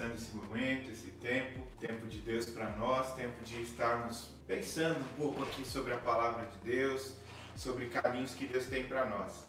começando 0.00 0.14
esse 0.14 0.34
momento, 0.34 0.90
esse 0.90 1.10
tempo, 1.12 1.60
tempo 1.78 2.06
de 2.06 2.18
Deus 2.18 2.46
para 2.46 2.70
nós, 2.76 3.14
tempo 3.14 3.42
de 3.44 3.60
estarmos 3.60 4.30
pensando 4.46 5.00
um 5.00 5.16
pouco 5.16 5.42
aqui 5.42 5.66
sobre 5.66 5.92
a 5.92 5.98
palavra 5.98 6.46
de 6.46 6.58
Deus, 6.70 7.16
sobre 7.54 7.86
caminhos 7.86 8.34
que 8.34 8.46
Deus 8.46 8.66
tem 8.66 8.84
para 8.84 9.04
nós. 9.04 9.46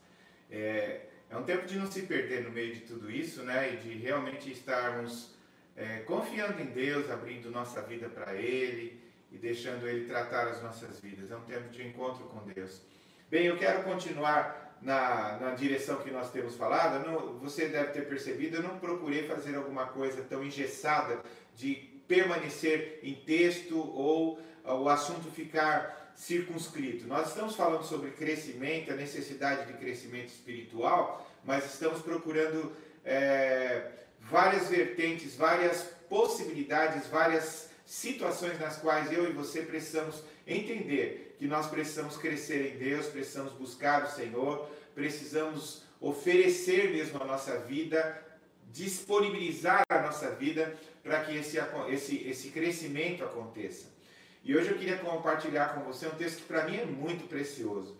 É, 0.49 1.05
é 1.31 1.37
um 1.37 1.43
tempo 1.43 1.65
de 1.65 1.77
não 1.77 1.89
se 1.89 2.01
perder 2.01 2.43
no 2.43 2.51
meio 2.51 2.73
de 2.75 2.81
tudo 2.81 3.09
isso, 3.09 3.41
né? 3.43 3.73
E 3.73 3.77
de 3.77 3.97
realmente 3.97 4.51
estarmos 4.51 5.33
é, 5.77 5.99
confiando 5.99 6.61
em 6.61 6.65
Deus, 6.65 7.09
abrindo 7.09 7.49
nossa 7.49 7.81
vida 7.81 8.09
para 8.09 8.33
Ele 8.35 9.01
e 9.31 9.37
deixando 9.37 9.87
Ele 9.87 10.05
tratar 10.05 10.47
as 10.49 10.61
nossas 10.61 10.99
vidas. 10.99 11.31
É 11.31 11.35
um 11.37 11.41
tempo 11.43 11.69
de 11.69 11.87
encontro 11.87 12.25
com 12.25 12.45
Deus. 12.51 12.81
Bem, 13.29 13.45
eu 13.45 13.57
quero 13.57 13.83
continuar 13.83 14.77
na, 14.81 15.37
na 15.39 15.51
direção 15.51 16.01
que 16.01 16.11
nós 16.11 16.29
temos 16.31 16.55
falado. 16.55 17.05
Não- 17.07 17.39
você 17.39 17.67
deve 17.69 17.91
ter 17.91 18.07
percebido, 18.09 18.57
eu 18.57 18.63
não 18.63 18.77
procurei 18.77 19.25
fazer 19.25 19.55
alguma 19.55 19.85
coisa 19.87 20.21
tão 20.23 20.43
engessada 20.43 21.21
de 21.55 21.75
permanecer 22.07 22.99
em 23.03 23.15
texto 23.15 23.77
ou 23.77 24.37
o 24.65 24.89
assunto 24.89 25.31
ficar 25.31 26.00
circunscrito. 26.15 27.07
Nós 27.07 27.29
estamos 27.29 27.55
falando 27.55 27.83
sobre 27.83 28.11
crescimento, 28.11 28.91
a 28.91 28.95
necessidade 28.95 29.71
de 29.71 29.77
crescimento 29.77 30.29
espiritual, 30.29 31.29
mas 31.43 31.65
estamos 31.65 32.01
procurando 32.01 32.71
é, 33.03 33.91
várias 34.21 34.69
vertentes, 34.69 35.35
várias 35.35 35.83
possibilidades, 36.09 37.07
várias 37.07 37.69
situações 37.85 38.59
nas 38.59 38.77
quais 38.77 39.11
eu 39.11 39.29
e 39.29 39.33
você 39.33 39.61
precisamos 39.63 40.23
entender 40.47 41.35
que 41.37 41.47
nós 41.47 41.67
precisamos 41.67 42.17
crescer 42.17 42.73
em 42.73 42.77
Deus, 42.77 43.07
precisamos 43.07 43.53
buscar 43.53 44.03
o 44.05 44.09
Senhor, 44.09 44.69
precisamos 44.93 45.83
oferecer 45.99 46.91
mesmo 46.91 47.21
a 47.21 47.25
nossa 47.25 47.57
vida, 47.59 48.25
disponibilizar 48.71 49.83
a 49.89 50.01
nossa 50.01 50.31
vida 50.31 50.75
para 51.03 51.23
que 51.23 51.35
esse, 51.35 51.57
esse, 51.89 52.27
esse 52.27 52.49
crescimento 52.49 53.23
aconteça. 53.23 53.87
E 54.43 54.55
hoje 54.55 54.69
eu 54.69 54.77
queria 54.77 54.97
compartilhar 54.97 55.75
com 55.75 55.81
você 55.81 56.07
um 56.07 56.11
texto 56.11 56.37
que 56.37 56.47
para 56.47 56.65
mim 56.65 56.77
é 56.77 56.85
muito 56.85 57.27
precioso, 57.27 57.95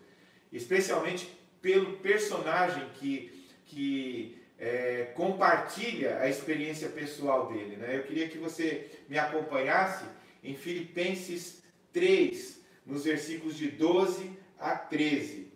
especialmente 0.52 1.32
pelo 1.62 1.98
personagem 1.98 2.90
que, 2.96 3.48
que 3.66 4.42
é, 4.58 5.12
compartilha 5.16 6.20
a 6.20 6.28
experiência 6.28 6.90
pessoal 6.90 7.52
dele. 7.52 7.76
Né? 7.76 7.98
Eu 7.98 8.04
queria 8.04 8.28
que 8.28 8.40
você 8.40 8.90
me 9.08 9.20
acompanhasse 9.20 10.04
em 10.44 10.56
Filipenses 10.56 11.62
3, 11.94 12.60
nos 12.86 13.06
versículos 13.06 13.56
de 13.56 13.70
12 13.70 14.32
a 14.60 14.76
13 14.76 15.52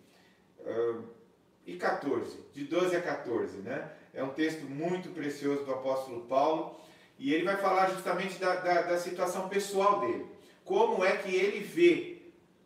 uh, 0.60 1.04
e 1.66 1.76
14, 1.76 2.38
de 2.52 2.64
12 2.64 2.94
a 2.94 3.02
14. 3.02 3.58
Né? 3.58 3.90
É 4.14 4.22
um 4.22 4.30
texto 4.30 4.62
muito 4.62 5.08
precioso 5.10 5.64
do 5.64 5.72
apóstolo 5.72 6.22
Paulo 6.26 6.80
e 7.18 7.34
ele 7.34 7.44
vai 7.44 7.56
falar 7.56 7.90
justamente 7.90 8.38
da, 8.38 8.54
da, 8.56 8.82
da 8.82 8.98
situação 8.98 9.48
pessoal 9.48 10.00
dele. 10.00 10.35
Como 10.66 11.04
é 11.04 11.16
que 11.16 11.32
ele 11.32 11.60
vê 11.60 12.16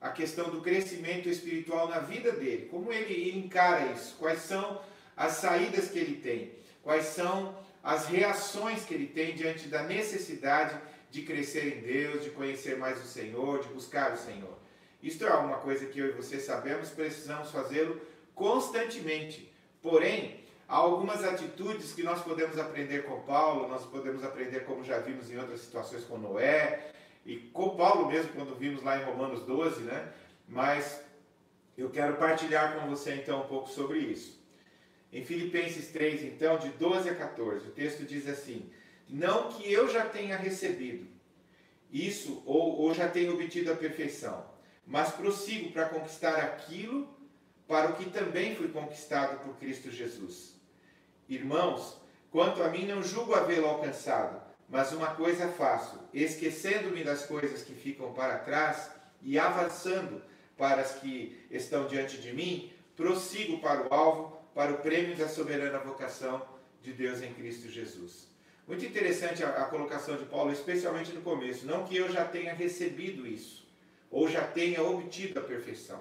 a 0.01 0.09
questão 0.09 0.49
do 0.49 0.63
crescimento 0.63 1.29
espiritual 1.29 1.87
na 1.87 1.99
vida 1.99 2.33
dele, 2.33 2.67
como 2.71 2.91
ele 2.91 3.39
encara 3.39 3.93
isso, 3.93 4.17
quais 4.19 4.41
são 4.41 4.81
as 5.15 5.33
saídas 5.33 5.91
que 5.91 5.99
ele 5.99 6.17
tem, 6.17 6.55
quais 6.83 7.05
são 7.05 7.55
as 7.83 8.07
reações 8.07 8.87
que 8.87 8.95
ele 8.95 9.07
tem 9.07 9.35
diante 9.35 9.69
da 9.69 9.83
necessidade 9.83 10.81
de 11.11 11.21
crescer 11.21 11.77
em 11.77 11.83
Deus, 11.83 12.25
de 12.25 12.31
conhecer 12.31 12.79
mais 12.79 12.99
o 13.03 13.07
Senhor, 13.07 13.61
de 13.61 13.69
buscar 13.69 14.15
o 14.15 14.17
Senhor. 14.17 14.57
Isto 15.03 15.27
é 15.27 15.35
uma 15.35 15.59
coisa 15.59 15.85
que 15.85 15.99
eu 15.99 16.09
e 16.09 16.13
você 16.13 16.41
sabemos, 16.41 16.89
precisamos 16.89 17.51
fazê-lo 17.51 18.01
constantemente. 18.35 19.53
Porém, 19.83 20.43
há 20.67 20.77
algumas 20.77 21.23
atitudes 21.23 21.93
que 21.93 22.03
nós 22.03 22.23
podemos 22.23 22.59
aprender 22.59 23.05
com 23.05 23.21
Paulo, 23.21 23.69
nós 23.69 23.85
podemos 23.85 24.25
aprender 24.25 24.61
como 24.61 24.83
já 24.83 24.99
vimos 25.01 25.31
em 25.31 25.37
outras 25.37 25.61
situações 25.61 26.05
com 26.05 26.17
Noé, 26.17 26.93
e 27.25 27.37
com 27.37 27.77
Paulo 27.77 28.09
mesmo, 28.09 28.33
quando 28.33 28.57
vimos 28.57 28.83
lá 28.83 29.01
em 29.01 29.05
Romanos 29.05 29.45
12, 29.45 29.83
né? 29.83 30.13
Mas 30.49 31.01
eu 31.77 31.91
quero 31.91 32.17
partilhar 32.17 32.79
com 32.79 32.89
você 32.89 33.15
então 33.15 33.43
um 33.43 33.47
pouco 33.47 33.69
sobre 33.69 33.99
isso. 33.99 34.41
Em 35.13 35.25
Filipenses 35.25 35.89
3, 35.89 36.25
então, 36.25 36.59
de 36.59 36.69
12 36.71 37.09
a 37.09 37.15
14, 37.15 37.69
o 37.69 37.73
texto 37.73 38.05
diz 38.05 38.29
assim: 38.29 38.71
Não 39.09 39.49
que 39.49 39.71
eu 39.71 39.89
já 39.89 40.05
tenha 40.07 40.37
recebido 40.37 41.07
isso 41.93 42.43
ou, 42.47 42.79
ou 42.81 42.95
já 42.95 43.09
tenha 43.09 43.33
obtido 43.33 43.73
a 43.73 43.77
perfeição, 43.77 44.47
mas 44.87 45.11
prossigo 45.13 45.73
para 45.73 45.89
conquistar 45.89 46.37
aquilo 46.37 47.09
para 47.67 47.91
o 47.91 47.97
que 47.97 48.11
também 48.11 48.55
fui 48.55 48.69
conquistado 48.69 49.45
por 49.45 49.57
Cristo 49.57 49.91
Jesus. 49.91 50.55
Irmãos, 51.29 51.97
quanto 52.31 52.63
a 52.63 52.69
mim, 52.69 52.87
não 52.87 53.03
julgo 53.03 53.35
havê-lo 53.35 53.67
alcançado, 53.67 54.40
mas 54.71 54.93
uma 54.93 55.09
coisa 55.09 55.49
faço, 55.49 55.99
esquecendo-me 56.15 57.03
das 57.03 57.27
coisas 57.27 57.63
que 57.63 57.75
ficam 57.75 58.13
para 58.13 58.39
trás 58.39 58.89
e 59.21 59.37
avançando 59.37 60.23
para 60.57 60.81
as 60.81 60.93
que 60.93 61.45
estão 61.51 61.89
diante 61.89 62.19
de 62.19 62.33
mim, 62.33 62.73
prossigo 62.97 63.59
para 63.59 63.89
o 63.89 63.93
alvo, 63.93 64.37
para 64.55 64.73
o 64.73 64.79
prêmio 64.79 65.17
da 65.17 65.29
soberana 65.29 65.81
vocação 65.81 66.47
de 66.81 66.93
Deus 66.93 67.21
em 67.21 67.35
Cristo 67.35 67.69
Jesus. 67.69 68.29
Muito 68.67 68.85
interessante 68.85 69.43
a, 69.43 69.49
a, 69.49 69.65
colocação 69.65 70.17
de 70.17 70.25
Paulo, 70.27 70.53
especialmente 70.53 71.13
no 71.13 71.23
começo. 71.23 71.67
Não 71.67 71.85
que 71.85 71.97
eu 71.97 72.11
já 72.11 72.25
tenha 72.25 72.55
recebido 72.55 73.27
isso, 73.27 73.69
ou 74.09 74.29
já 74.29 74.47
tenha 74.47 74.83
obtido 74.83 75.41
a 75.41 75.43
perfeição. 75.43 76.01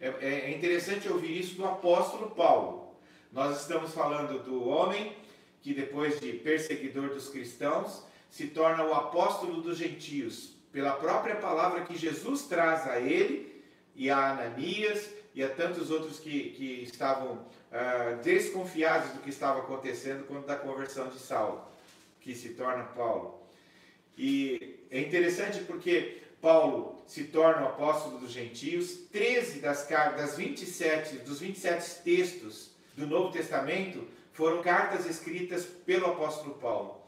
É, 0.00 0.08
é 0.08 0.50
interessante 0.50 1.08
ouvir 1.08 1.38
isso 1.38 1.54
do 1.54 1.64
apóstolo 1.64 2.30
Paulo. 2.30 2.96
Nós 3.30 3.60
estamos 3.60 3.94
falando 3.94 4.42
do 4.42 4.66
homem 4.68 5.14
que, 5.62 5.74
depois 5.74 6.20
de 6.20 6.32
perseguidor 6.34 7.10
dos 7.10 7.28
cristãos, 7.28 8.04
se 8.30 8.46
torna 8.48 8.84
o 8.84 8.94
apóstolo 8.94 9.60
dos 9.60 9.76
gentios, 9.76 10.54
pela 10.72 10.92
própria 10.92 11.36
palavra 11.36 11.82
que 11.82 11.96
Jesus 11.96 12.42
traz 12.42 12.86
a 12.86 13.00
ele 13.00 13.62
e 13.94 14.08
a 14.08 14.30
Ananias 14.30 15.10
e 15.34 15.42
a 15.42 15.48
tantos 15.48 15.90
outros 15.90 16.18
que, 16.18 16.50
que 16.50 16.82
estavam 16.82 17.32
uh, 17.34 18.22
desconfiados 18.22 19.12
do 19.12 19.20
que 19.20 19.30
estava 19.30 19.60
acontecendo 19.60 20.26
quando 20.26 20.46
da 20.46 20.56
conversão 20.56 21.08
de 21.08 21.18
Saulo, 21.18 21.64
que 22.20 22.34
se 22.34 22.50
torna 22.50 22.84
Paulo. 22.84 23.40
E 24.16 24.86
é 24.90 25.00
interessante 25.00 25.60
porque 25.60 26.22
Paulo 26.40 27.02
se 27.06 27.24
torna 27.24 27.62
o 27.62 27.68
apóstolo 27.68 28.18
dos 28.18 28.30
gentios, 28.30 28.92
13 29.12 29.60
das, 29.60 29.86
das 29.88 30.36
27, 30.36 31.16
dos 31.18 31.40
27 31.40 32.02
textos 32.02 32.70
do 32.96 33.06
Novo 33.06 33.32
Testamento 33.32 34.06
foram 34.40 34.62
cartas 34.62 35.04
escritas 35.04 35.66
pelo 35.66 36.06
apóstolo 36.06 36.54
Paulo. 36.54 37.02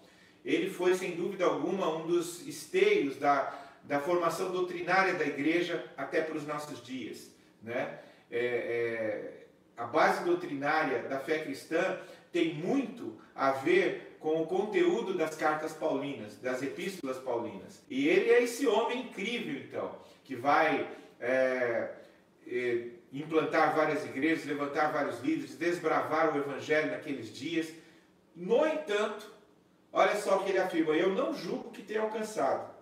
Ele 0.44 0.68
foi, 0.68 0.94
sem 0.94 1.16
dúvida 1.16 1.46
alguma, 1.46 1.88
um 1.88 2.06
dos 2.06 2.46
esteios 2.46 3.16
da, 3.16 3.58
da 3.84 4.00
formação 4.00 4.52
doutrinária 4.52 5.14
da 5.14 5.24
igreja 5.24 5.82
até 5.96 6.20
para 6.20 6.36
os 6.36 6.46
nossos 6.46 6.84
dias. 6.84 7.30
Né? 7.62 7.98
É, 8.30 8.38
é, 8.38 9.46
a 9.78 9.86
base 9.86 10.22
doutrinária 10.24 11.04
da 11.04 11.18
fé 11.20 11.38
cristã 11.38 11.98
tem 12.30 12.52
muito 12.52 13.18
a 13.34 13.52
ver 13.52 14.18
com 14.20 14.42
o 14.42 14.46
conteúdo 14.46 15.14
das 15.14 15.34
cartas 15.34 15.72
paulinas, 15.72 16.36
das 16.36 16.62
epístolas 16.62 17.16
paulinas. 17.18 17.82
E 17.88 18.08
ele 18.08 18.28
é 18.28 18.42
esse 18.42 18.66
homem 18.66 19.06
incrível, 19.06 19.54
então, 19.54 19.96
que 20.22 20.36
vai 20.36 20.86
é, 21.18 21.92
é, 22.46 22.88
implantar 23.12 23.74
várias 23.74 24.04
igrejas, 24.04 24.44
levantar 24.44 24.92
vários 24.92 25.20
líderes, 25.20 25.56
desbravar 25.56 26.34
o 26.34 26.38
evangelho 26.38 26.90
naqueles 26.90 27.32
dias. 27.32 27.72
No 28.34 28.66
entanto, 28.66 29.30
olha 29.92 30.16
só 30.16 30.38
o 30.38 30.44
que 30.44 30.50
ele 30.50 30.58
afirma: 30.58 30.94
eu 30.94 31.10
não 31.10 31.34
julgo 31.34 31.70
que 31.70 31.82
tenha 31.82 32.00
alcançado. 32.00 32.72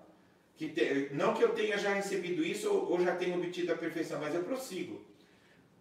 Que 0.57 0.69
te, 0.69 1.09
não 1.13 1.35
que 1.35 1.43
eu 1.43 1.55
tenha 1.55 1.79
já 1.79 1.95
recebido 1.95 2.45
isso 2.45 2.71
ou, 2.71 2.93
ou 2.93 3.01
já 3.01 3.17
tenha 3.17 3.37
obtido 3.37 3.73
a 3.73 3.77
perfeição, 3.77 4.21
mas 4.21 4.35
eu 4.35 4.45
prossigo 4.45 5.05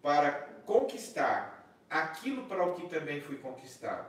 para 0.02 0.32
conquistar 0.64 1.60
aquilo 1.88 2.44
para 2.46 2.64
o 2.64 2.74
que 2.74 2.88
também 2.88 3.20
fui 3.20 3.36
conquistado. 3.36 4.06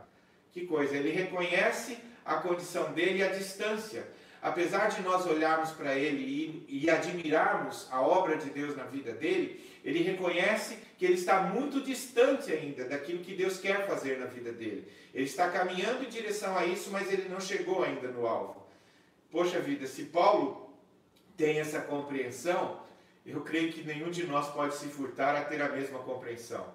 Que 0.51 0.65
coisa, 0.65 0.95
ele 0.95 1.11
reconhece 1.11 1.97
a 2.25 2.35
condição 2.35 2.93
dele 2.93 3.23
à 3.23 3.29
distância. 3.29 4.07
Apesar 4.41 4.87
de 4.87 5.01
nós 5.01 5.25
olharmos 5.25 5.71
para 5.71 5.95
ele 5.95 6.65
e, 6.67 6.83
e, 6.83 6.89
admirarmos 6.89 7.87
a 7.91 8.01
obra 8.01 8.37
de 8.37 8.49
Deus 8.49 8.75
na 8.75 8.83
vida 8.83 9.13
dele, 9.13 9.70
ele 9.83 10.03
reconhece 10.03 10.77
que 10.97 11.05
ele 11.05 11.15
está 11.15 11.41
muito 11.41 11.81
distante 11.81 12.51
ainda 12.51 12.85
daquilo 12.85 13.23
que 13.23 13.35
Deus 13.35 13.59
quer 13.59 13.87
fazer 13.87 14.19
na 14.19 14.27
vida 14.27 14.51
dele. 14.51 14.91
Ele 15.13 15.25
está 15.25 15.49
caminhando 15.49 16.03
em 16.03 16.09
direção 16.09 16.57
a 16.57 16.65
isso, 16.65 16.91
mas 16.91 17.11
ele 17.11 17.27
não 17.27 17.39
chegou 17.39 17.83
ainda 17.83 18.07
no 18.09 18.27
alvo. 18.27 18.65
Poxa 19.31 19.59
vida, 19.59 19.87
se 19.87 20.05
Paulo 20.05 20.71
tem 21.35 21.59
essa 21.59 21.81
compreensão, 21.81 22.81
eu 23.25 23.41
creio 23.41 23.71
que 23.71 23.83
nenhum 23.83 24.11
de 24.11 24.25
nós 24.25 24.49
pode 24.49 24.75
se 24.75 24.87
furtar 24.87 25.35
a 25.35 25.43
ter 25.45 25.61
a 25.61 25.69
mesma 25.69 25.99
compreensão. 25.99 26.73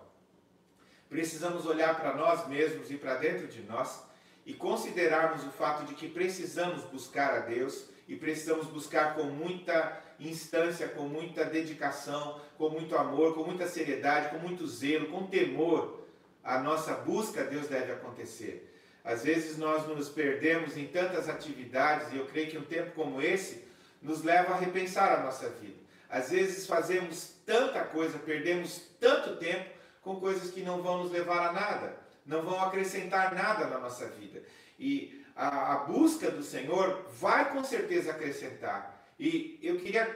Precisamos 1.09 1.67
olhar 1.67 1.95
para 1.99 2.15
nós 2.15 2.49
mesmos 2.49 2.91
e 2.91 2.97
para 2.97 3.15
dentro 3.17 3.47
de 3.47 3.63
nós 3.63 4.03
e 4.45 4.55
considerarmos 4.55 5.45
o 5.45 5.51
fato 5.51 5.85
de 5.85 5.95
que 5.95 6.09
precisamos 6.09 6.83
buscar 6.85 7.35
a 7.35 7.41
Deus 7.41 7.89
e 8.09 8.17
precisamos 8.17 8.67
buscar 8.67 9.15
com 9.15 9.25
muita 9.25 10.01
instância, 10.19 10.89
com 10.89 11.03
muita 11.03 11.45
dedicação, 11.45 12.41
com 12.57 12.69
muito 12.69 12.97
amor, 12.97 13.35
com 13.35 13.45
muita 13.45 13.67
seriedade, 13.67 14.31
com 14.31 14.39
muito 14.39 14.67
zelo, 14.67 15.09
com 15.09 15.27
temor, 15.27 16.07
a 16.43 16.59
nossa 16.61 16.95
busca 16.95 17.43
a 17.43 17.45
Deus 17.45 17.69
deve 17.69 17.93
acontecer. 17.93 18.73
Às 19.05 19.23
vezes 19.25 19.57
nós 19.57 19.87
nos 19.87 20.09
perdemos 20.09 20.77
em 20.77 20.87
tantas 20.87 21.29
atividades 21.29 22.13
e 22.13 22.17
eu 22.17 22.27
creio 22.27 22.51
que 22.51 22.59
um 22.59 22.65
tempo 22.65 22.93
como 22.93 23.21
esse 23.23 23.65
nos 24.03 24.23
leva 24.23 24.55
a 24.55 24.59
repensar 24.59 25.13
a 25.13 25.23
nossa 25.23 25.49
vida. 25.49 25.77
Às 26.09 26.31
vezes 26.31 26.67
fazemos 26.67 27.35
tanta 27.45 27.85
coisa, 27.85 28.19
perdemos 28.19 28.81
tanto 29.01 29.37
tempo 29.37 29.71
com 30.03 30.21
coisas 30.21 30.51
que 30.51 30.63
não 30.63 30.83
vão 30.83 31.03
nos 31.03 31.13
levar 31.13 31.49
a 31.49 31.53
nada, 31.53 31.97
não 32.25 32.43
vão 32.43 32.61
acrescentar 32.63 33.35
nada 33.35 33.67
na 33.67 33.79
nossa 33.79 34.07
vida. 34.07 34.43
E 34.79 35.25
a, 35.35 35.75
a 35.75 35.77
busca 35.79 36.31
do 36.31 36.43
Senhor 36.43 37.07
vai 37.13 37.53
com 37.53 37.63
certeza 37.63 38.13
acrescentar. 38.13 38.96
E 39.19 39.59
eu 39.63 39.77
queria 39.77 40.15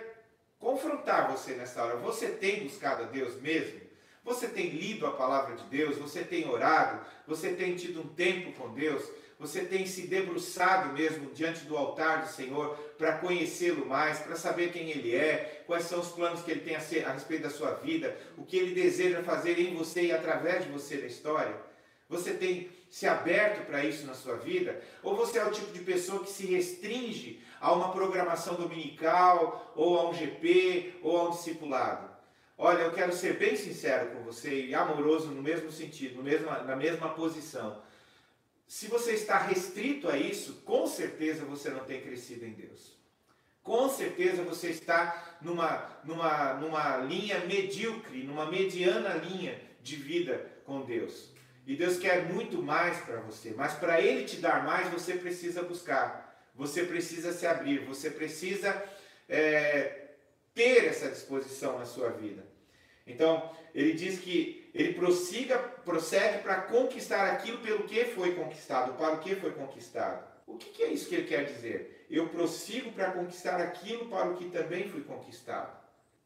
confrontar 0.58 1.30
você 1.30 1.52
nessa 1.52 1.82
hora. 1.82 1.96
Você 1.96 2.28
tem 2.28 2.64
buscado 2.64 3.04
a 3.04 3.06
Deus 3.06 3.40
mesmo? 3.40 3.80
Você 4.22 4.46
tem 4.46 4.68
lido 4.70 5.06
a 5.06 5.12
palavra 5.12 5.56
de 5.56 5.64
Deus? 5.64 5.96
Você 5.96 6.22
tem 6.22 6.48
orado? 6.48 7.04
Você 7.26 7.52
tem 7.52 7.74
tido 7.74 8.00
um 8.00 8.08
tempo 8.08 8.52
com 8.52 8.72
Deus? 8.74 9.02
Você 9.38 9.64
tem 9.64 9.86
se 9.86 10.02
debruçado 10.02 10.92
mesmo 10.92 11.30
diante 11.30 11.64
do 11.64 11.74
altar 11.74 12.24
do 12.24 12.30
Senhor 12.30 12.76
para 12.98 13.16
conhecê-lo 13.16 13.86
mais, 13.86 14.18
para 14.18 14.36
saber 14.36 14.70
quem 14.70 14.90
Ele 14.90 15.16
é, 15.16 15.64
quais 15.66 15.84
são 15.84 16.00
os 16.00 16.08
planos 16.08 16.42
que 16.42 16.50
Ele 16.50 16.60
tem 16.60 16.76
a, 16.76 16.80
ser, 16.80 17.06
a 17.06 17.12
respeito 17.12 17.44
da 17.44 17.50
sua 17.50 17.72
vida, 17.72 18.14
o 18.36 18.44
que 18.44 18.58
Ele 18.58 18.74
deseja 18.74 19.22
fazer 19.22 19.58
em 19.58 19.74
você 19.74 20.02
e 20.02 20.12
através 20.12 20.66
de 20.66 20.70
você 20.70 20.96
na 20.96 21.06
história? 21.06 21.69
Você 22.10 22.34
tem 22.34 22.68
se 22.90 23.06
aberto 23.06 23.64
para 23.66 23.84
isso 23.84 24.04
na 24.04 24.14
sua 24.14 24.34
vida? 24.34 24.82
Ou 25.00 25.14
você 25.16 25.38
é 25.38 25.44
o 25.44 25.52
tipo 25.52 25.72
de 25.72 25.78
pessoa 25.78 26.24
que 26.24 26.30
se 26.30 26.44
restringe 26.44 27.40
a 27.60 27.72
uma 27.72 27.92
programação 27.92 28.56
dominical, 28.56 29.72
ou 29.76 29.96
a 29.96 30.10
um 30.10 30.12
GP, 30.12 30.96
ou 31.02 31.16
a 31.16 31.28
um 31.28 31.30
discipulado? 31.30 32.10
Olha, 32.58 32.82
eu 32.82 32.92
quero 32.92 33.14
ser 33.14 33.38
bem 33.38 33.56
sincero 33.56 34.10
com 34.10 34.24
você 34.24 34.66
e 34.66 34.74
amoroso 34.74 35.28
no 35.28 35.40
mesmo 35.40 35.70
sentido, 35.70 36.16
no 36.16 36.22
mesmo, 36.24 36.50
na 36.50 36.74
mesma 36.74 37.10
posição. 37.10 37.80
Se 38.66 38.88
você 38.88 39.12
está 39.12 39.38
restrito 39.38 40.08
a 40.08 40.16
isso, 40.16 40.62
com 40.64 40.86
certeza 40.88 41.44
você 41.44 41.70
não 41.70 41.84
tem 41.84 42.00
crescido 42.00 42.44
em 42.44 42.52
Deus. 42.52 42.98
Com 43.62 43.88
certeza 43.88 44.42
você 44.42 44.70
está 44.70 45.38
numa, 45.40 46.00
numa, 46.04 46.54
numa 46.54 46.96
linha 46.98 47.38
medíocre, 47.46 48.24
numa 48.24 48.46
mediana 48.46 49.14
linha 49.14 49.60
de 49.80 49.94
vida 49.96 50.50
com 50.64 50.82
Deus. 50.82 51.30
E 51.70 51.76
Deus 51.76 52.00
quer 52.00 52.24
muito 52.24 52.60
mais 52.60 52.98
para 52.98 53.20
você, 53.20 53.54
mas 53.56 53.74
para 53.74 54.00
Ele 54.00 54.24
te 54.24 54.38
dar 54.38 54.64
mais, 54.64 54.88
você 54.88 55.14
precisa 55.14 55.62
buscar, 55.62 56.50
você 56.52 56.82
precisa 56.82 57.32
se 57.32 57.46
abrir, 57.46 57.84
você 57.84 58.10
precisa 58.10 58.82
é, 59.28 60.08
ter 60.52 60.86
essa 60.86 61.08
disposição 61.08 61.78
na 61.78 61.84
sua 61.84 62.08
vida. 62.10 62.44
Então, 63.06 63.54
ele 63.72 63.92
diz 63.92 64.18
que 64.18 64.68
ele 64.74 64.94
prossiga, 64.94 65.60
prossegue 65.60 66.42
para 66.42 66.56
conquistar 66.62 67.30
aquilo 67.30 67.58
pelo 67.58 67.84
que 67.84 68.04
foi 68.06 68.34
conquistado, 68.34 68.94
para 68.94 69.14
o 69.14 69.20
que 69.20 69.36
foi 69.36 69.52
conquistado. 69.52 70.26
O 70.48 70.56
que, 70.56 70.70
que 70.70 70.82
é 70.82 70.88
isso 70.88 71.08
que 71.08 71.14
ele 71.14 71.28
quer 71.28 71.44
dizer? 71.44 72.04
Eu 72.10 72.30
prossigo 72.30 72.90
para 72.90 73.12
conquistar 73.12 73.60
aquilo 73.60 74.06
para 74.06 74.28
o 74.28 74.36
que 74.36 74.50
também 74.50 74.88
fui 74.88 75.02
conquistado. 75.02 75.78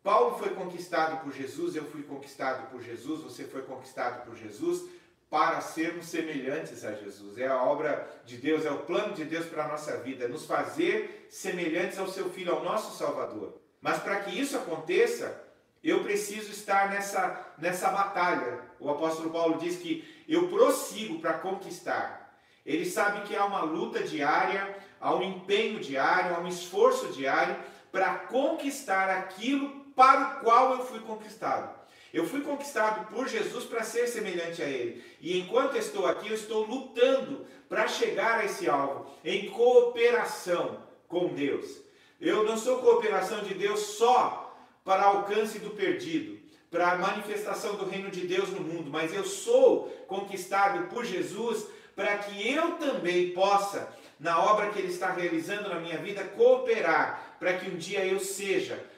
Paulo 0.03 0.39
foi 0.39 0.55
conquistado 0.55 1.23
por 1.23 1.35
Jesus, 1.35 1.77
eu 1.77 1.85
fui 1.85 2.03
conquistado 2.03 2.71
por 2.71 2.83
Jesus, 2.83 3.21
você 3.23 3.45
foi 3.45 3.61
conquistado 3.61 4.25
por 4.25 4.37
Jesus, 4.37 4.89
para 5.31 5.61
sermos 5.61 6.07
semelhantes 6.07 6.85
a 6.85 6.95
Jesus. 6.95 7.39
É 7.39 7.47
a 7.47 7.63
obra 7.63 8.09
de 8.25 8.37
Deus, 8.37 8.65
é 8.65 8.71
o 8.71 8.79
plano 8.79 9.15
de 9.15 9.25
Deus 9.25 9.47
para 9.47 9.65
a 9.65 9.69
nossa 9.69 9.97
vida, 9.99 10.25
é 10.25 10.29
nos 10.29 10.47
fazer 10.47 11.27
semelhantes 11.31 11.99
ao 11.99 12.09
seu 12.09 12.31
Filho, 12.31 12.53
ao 12.53 12.63
nosso 12.63 12.97
Salvador. 12.97 13.61
Mas 13.81 13.99
para 13.99 14.21
que 14.21 14.39
isso 14.39 14.57
aconteça, 14.57 15.43
eu 15.83 16.03
preciso 16.03 16.51
estar 16.51 16.89
nessa, 16.89 17.55
nessa 17.59 17.91
batalha. 17.91 18.61
O 18.81 18.89
apóstolo 18.89 19.31
Paulo 19.31 19.59
diz 19.59 19.77
que 19.77 20.25
eu 20.27 20.49
prossigo 20.49 21.21
para 21.21 21.35
conquistar. 21.35 22.39
Ele 22.65 22.87
sabe 22.87 23.27
que 23.27 23.37
há 23.37 23.45
uma 23.45 23.61
luta 23.61 24.03
diária, 24.03 24.75
há 24.99 25.15
um 25.15 25.23
empenho 25.23 25.81
diário, 25.81 26.35
há 26.35 26.41
um 26.41 26.49
esforço 26.49 27.13
diário 27.13 27.57
para 27.93 28.15
conquistar 28.15 29.11
aquilo 29.11 29.85
para 29.95 30.21
o 30.21 30.41
qual 30.41 30.73
eu 30.73 30.87
fui 30.87 31.01
conquistado. 31.01 31.84
Eu 32.15 32.25
fui 32.25 32.43
conquistado 32.43 33.13
por 33.13 33.27
Jesus 33.27 33.65
para 33.65 33.83
ser 33.83 34.07
semelhante 34.07 34.63
a 34.63 34.69
Ele. 34.69 35.03
E 35.21 35.37
enquanto 35.37 35.77
estou 35.77 36.07
aqui, 36.07 36.29
eu 36.29 36.35
estou 36.35 36.65
lutando 36.65 37.45
para 37.69 37.89
chegar 37.89 38.39
a 38.39 38.45
esse 38.45 38.71
alvo, 38.71 39.11
em 39.25 39.51
cooperação 39.51 40.81
com 41.09 41.35
Deus. 41.35 41.81
Eu 42.21 42.45
não 42.45 42.57
sou 42.57 42.79
cooperação 42.79 43.43
de 43.43 43.53
Deus 43.55 43.81
só 43.81 44.57
para 44.85 45.03
alcance 45.03 45.59
do 45.59 45.71
perdido, 45.71 46.39
para 46.71 46.93
a 46.93 46.99
manifestação 46.99 47.75
do 47.75 47.85
reino 47.85 48.13
de 48.13 48.29
Deus 48.29 48.49
no 48.51 48.61
mundo, 48.61 48.89
mas 48.93 49.13
eu 49.13 49.25
sou 49.25 49.89
conquistado 50.07 50.87
por 50.87 51.05
Jesus 51.05 51.67
para 51.97 52.17
que 52.19 52.49
eu 52.49 52.77
também 52.77 53.33
possa, 53.33 53.93
na 54.21 54.41
obra 54.41 54.71
que 54.71 54.79
Ele 54.79 54.93
está 54.93 55.11
realizando 55.11 55.69
na 55.69 55.81
minha 55.81 55.99
vida, 55.99 56.23
cooperar 56.23 57.37
para 57.41 57.55
que 57.55 57.69
um 57.69 57.77
dia 57.77 58.07
eu 58.07 58.21
seja 58.21 58.94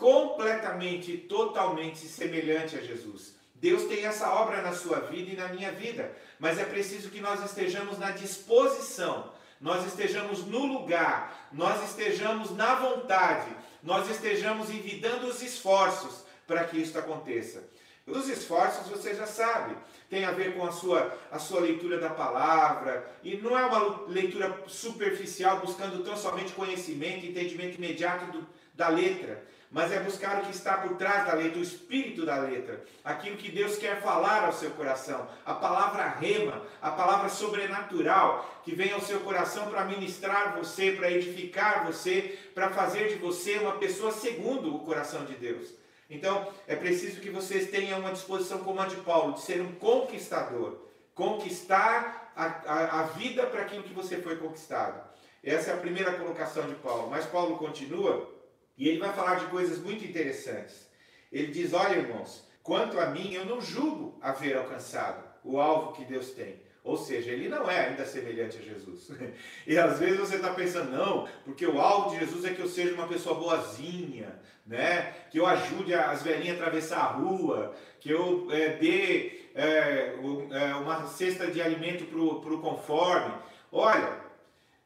completamente, 0.00 1.16
totalmente 1.18 2.06
semelhante 2.06 2.76
a 2.76 2.80
Jesus. 2.80 3.34
Deus 3.54 3.84
tem 3.84 4.06
essa 4.06 4.32
obra 4.32 4.62
na 4.62 4.72
sua 4.72 5.00
vida 5.00 5.30
e 5.30 5.36
na 5.36 5.48
minha 5.48 5.70
vida, 5.70 6.10
mas 6.38 6.58
é 6.58 6.64
preciso 6.64 7.10
que 7.10 7.20
nós 7.20 7.44
estejamos 7.44 7.98
na 7.98 8.10
disposição, 8.10 9.30
nós 9.60 9.86
estejamos 9.86 10.46
no 10.46 10.64
lugar, 10.64 11.48
nós 11.52 11.90
estejamos 11.90 12.50
na 12.56 12.74
vontade, 12.76 13.54
nós 13.82 14.08
estejamos 14.08 14.70
envidando 14.70 15.26
os 15.26 15.42
esforços 15.42 16.24
para 16.46 16.64
que 16.64 16.78
isso 16.78 16.98
aconteça. 16.98 17.62
Os 18.06 18.26
esforços 18.28 18.88
você 18.88 19.14
já 19.14 19.26
sabe, 19.26 19.76
tem 20.08 20.24
a 20.24 20.32
ver 20.32 20.56
com 20.56 20.64
a 20.64 20.72
sua, 20.72 21.16
a 21.30 21.38
sua 21.38 21.60
leitura 21.60 21.98
da 21.98 22.08
palavra, 22.08 23.06
e 23.22 23.36
não 23.36 23.56
é 23.56 23.64
uma 23.66 24.06
leitura 24.08 24.64
superficial 24.66 25.60
buscando 25.60 26.02
tão 26.02 26.16
somente 26.16 26.54
conhecimento, 26.54 27.26
entendimento 27.26 27.76
imediato 27.76 28.32
do, 28.32 28.46
da 28.74 28.88
letra, 28.88 29.46
mas 29.70 29.92
é 29.92 30.00
buscar 30.00 30.40
o 30.40 30.46
que 30.46 30.50
está 30.50 30.78
por 30.78 30.96
trás 30.96 31.26
da 31.26 31.34
letra, 31.34 31.58
o 31.58 31.62
espírito 31.62 32.26
da 32.26 32.36
letra, 32.38 32.84
aquilo 33.04 33.36
que 33.36 33.52
Deus 33.52 33.76
quer 33.76 34.02
falar 34.02 34.44
ao 34.44 34.52
seu 34.52 34.72
coração, 34.72 35.28
a 35.46 35.54
palavra 35.54 36.08
rema, 36.08 36.60
a 36.82 36.90
palavra 36.90 37.28
sobrenatural 37.28 38.60
que 38.64 38.74
vem 38.74 38.90
ao 38.90 39.00
seu 39.00 39.20
coração 39.20 39.70
para 39.70 39.84
ministrar 39.84 40.56
você, 40.56 40.90
para 40.90 41.10
edificar 41.10 41.86
você, 41.86 42.36
para 42.52 42.70
fazer 42.70 43.10
de 43.10 43.14
você 43.16 43.58
uma 43.58 43.76
pessoa 43.76 44.10
segundo 44.10 44.74
o 44.74 44.80
coração 44.80 45.24
de 45.24 45.34
Deus. 45.34 45.68
Então, 46.10 46.52
é 46.66 46.74
preciso 46.74 47.20
que 47.20 47.30
vocês 47.30 47.70
tenham 47.70 48.00
uma 48.00 48.10
disposição 48.10 48.58
como 48.58 48.80
a 48.80 48.86
de 48.86 48.96
Paulo, 48.96 49.34
de 49.34 49.42
ser 49.42 49.62
um 49.62 49.72
conquistador, 49.76 50.78
conquistar 51.14 52.32
a, 52.34 52.44
a, 52.44 53.00
a 53.00 53.02
vida 53.04 53.46
para 53.46 53.62
aquilo 53.62 53.84
que 53.84 53.94
você 53.94 54.16
foi 54.16 54.36
conquistado. 54.36 55.00
Essa 55.44 55.70
é 55.70 55.74
a 55.74 55.76
primeira 55.76 56.14
colocação 56.14 56.66
de 56.66 56.74
Paulo. 56.74 57.08
Mas 57.08 57.24
Paulo 57.26 57.56
continua 57.56 58.39
e 58.80 58.88
ele 58.88 58.98
vai 58.98 59.12
falar 59.12 59.34
de 59.34 59.44
coisas 59.46 59.78
muito 59.78 60.02
interessantes. 60.02 60.88
Ele 61.30 61.48
diz: 61.48 61.74
Olha, 61.74 61.98
irmãos, 61.98 62.48
quanto 62.62 62.98
a 62.98 63.10
mim, 63.10 63.34
eu 63.34 63.44
não 63.44 63.60
julgo 63.60 64.18
haver 64.22 64.56
alcançado 64.56 65.22
o 65.44 65.60
alvo 65.60 65.92
que 65.92 66.04
Deus 66.06 66.30
tem. 66.30 66.58
Ou 66.82 66.96
seja, 66.96 67.30
ele 67.30 67.46
não 67.46 67.70
é 67.70 67.88
ainda 67.88 68.06
semelhante 68.06 68.56
a 68.56 68.62
Jesus. 68.62 69.10
E 69.66 69.76
às 69.76 69.98
vezes 69.98 70.18
você 70.18 70.36
está 70.36 70.54
pensando, 70.54 70.92
não, 70.92 71.28
porque 71.44 71.66
o 71.66 71.78
alvo 71.78 72.10
de 72.10 72.20
Jesus 72.20 72.42
é 72.46 72.54
que 72.54 72.60
eu 72.60 72.68
seja 72.68 72.94
uma 72.94 73.06
pessoa 73.06 73.38
boazinha, 73.38 74.40
né? 74.66 75.14
que 75.30 75.38
eu 75.38 75.46
ajude 75.46 75.92
as 75.92 76.22
velhinhas 76.22 76.58
a 76.58 76.62
atravessar 76.62 77.00
a 77.00 77.12
rua, 77.12 77.76
que 78.00 78.10
eu 78.10 78.48
é, 78.50 78.70
dê 78.78 79.42
é, 79.54 80.14
uma 80.80 81.06
cesta 81.06 81.48
de 81.48 81.60
alimento 81.60 82.06
para 82.06 82.18
o 82.18 82.60
conforme. 82.62 83.34
Olha, 83.70 84.19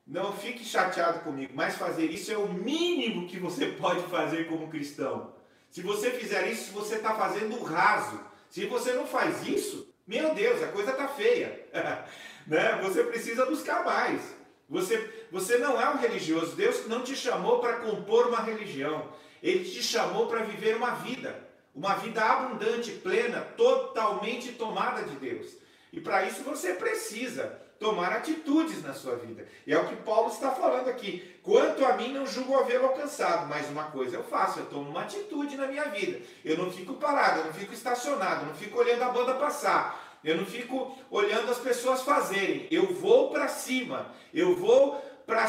não 0.07 0.33
fique 0.33 0.65
chateado 0.65 1.21
comigo, 1.21 1.53
mas 1.55 1.77
fazer 1.77 2.07
isso 2.07 2.31
é 2.31 2.37
o 2.37 2.53
mínimo 2.53 3.27
que 3.27 3.39
você 3.39 3.67
pode 3.67 4.03
fazer 4.09 4.47
como 4.49 4.69
cristão. 4.69 5.33
Se 5.71 5.81
você 5.81 6.11
fizer 6.11 6.47
isso, 6.49 6.73
você 6.73 6.97
está 6.97 7.15
fazendo 7.15 7.63
raso. 7.63 8.21
Se 8.51 8.67
você 8.67 8.93
não 8.93 9.07
faz 9.07 9.47
isso, 9.47 9.93
meu 10.07 10.35
Deus, 10.35 10.63
a 10.63 10.69
coisa 10.69 10.91
está 10.91 11.09
feia. 11.09 11.67
né? 12.47 12.79
Você 12.83 13.03
precisa 13.05 13.47
buscar 13.47 13.85
mais. 13.85 14.21
Você, 14.69 15.27
você 15.33 15.59
não 15.59 15.81
é 15.81 15.89
um 15.89 15.99
religioso. 15.99 16.55
Deus 16.55 16.87
não 16.87 17.03
te 17.03 17.17
chamou 17.17 17.59
para 17.59 17.81
compor 17.81 18.29
uma 18.29 18.41
religião. 18.41 19.11
Ele 19.43 19.65
te 19.65 19.83
chamou 19.83 20.27
para 20.27 20.45
viver 20.45 20.77
uma 20.77 20.97
vida. 20.97 21.43
Uma 21.75 21.95
vida 21.95 22.23
abundante, 22.23 22.93
plena, 22.93 23.41
totalmente 23.57 24.53
tomada 24.53 25.03
de 25.03 25.17
Deus. 25.17 25.57
E 25.93 26.01
para 26.01 26.25
isso 26.25 26.45
você 26.45 26.75
precisa 26.75 27.64
tomar 27.85 28.13
atitudes 28.13 28.83
na 28.83 28.95
sua 28.95 29.17
vida. 29.17 29.47
E 29.67 29.73
é 29.75 29.79
o 29.79 29.87
que 29.87 29.97
Paulo 29.97 30.31
está 30.31 30.51
falando 30.51 30.89
aqui. 30.89 31.39
Quanto 31.43 31.85
a 31.85 31.93
mim, 31.93 32.15
não 32.15 32.27
julgo 32.27 32.59
havê-lo 32.59 32.87
alcançado, 32.87 33.47
mas 33.47 33.69
uma 33.69 33.85
coisa 33.85 34.17
eu 34.17 34.25
faço, 34.25 34.61
eu 34.61 34.67
tomo 34.67 34.89
uma 34.89 35.03
atitude 35.03 35.55
na 35.55 35.67
minha 35.67 35.85
vida. 35.91 36.19
Eu 36.43 36.57
não 36.57 36.73
fico 36.73 36.95
parado, 36.95 37.41
eu 37.41 37.45
não 37.45 37.53
fico 37.53 37.75
estacionado, 37.75 38.41
eu 38.41 38.47
não 38.47 38.55
fico 38.55 38.79
olhando 38.79 39.03
a 39.03 39.11
banda 39.11 39.35
passar. 39.35 40.19
Eu 40.25 40.39
não 40.39 40.47
fico 40.47 40.97
olhando 41.11 41.51
as 41.51 41.59
pessoas 41.59 42.01
fazerem. 42.01 42.67
Eu 42.71 42.95
vou 42.95 43.31
para 43.31 43.49
cima. 43.49 44.11
Eu 44.33 44.57
vou 44.57 44.99
para 45.27 45.47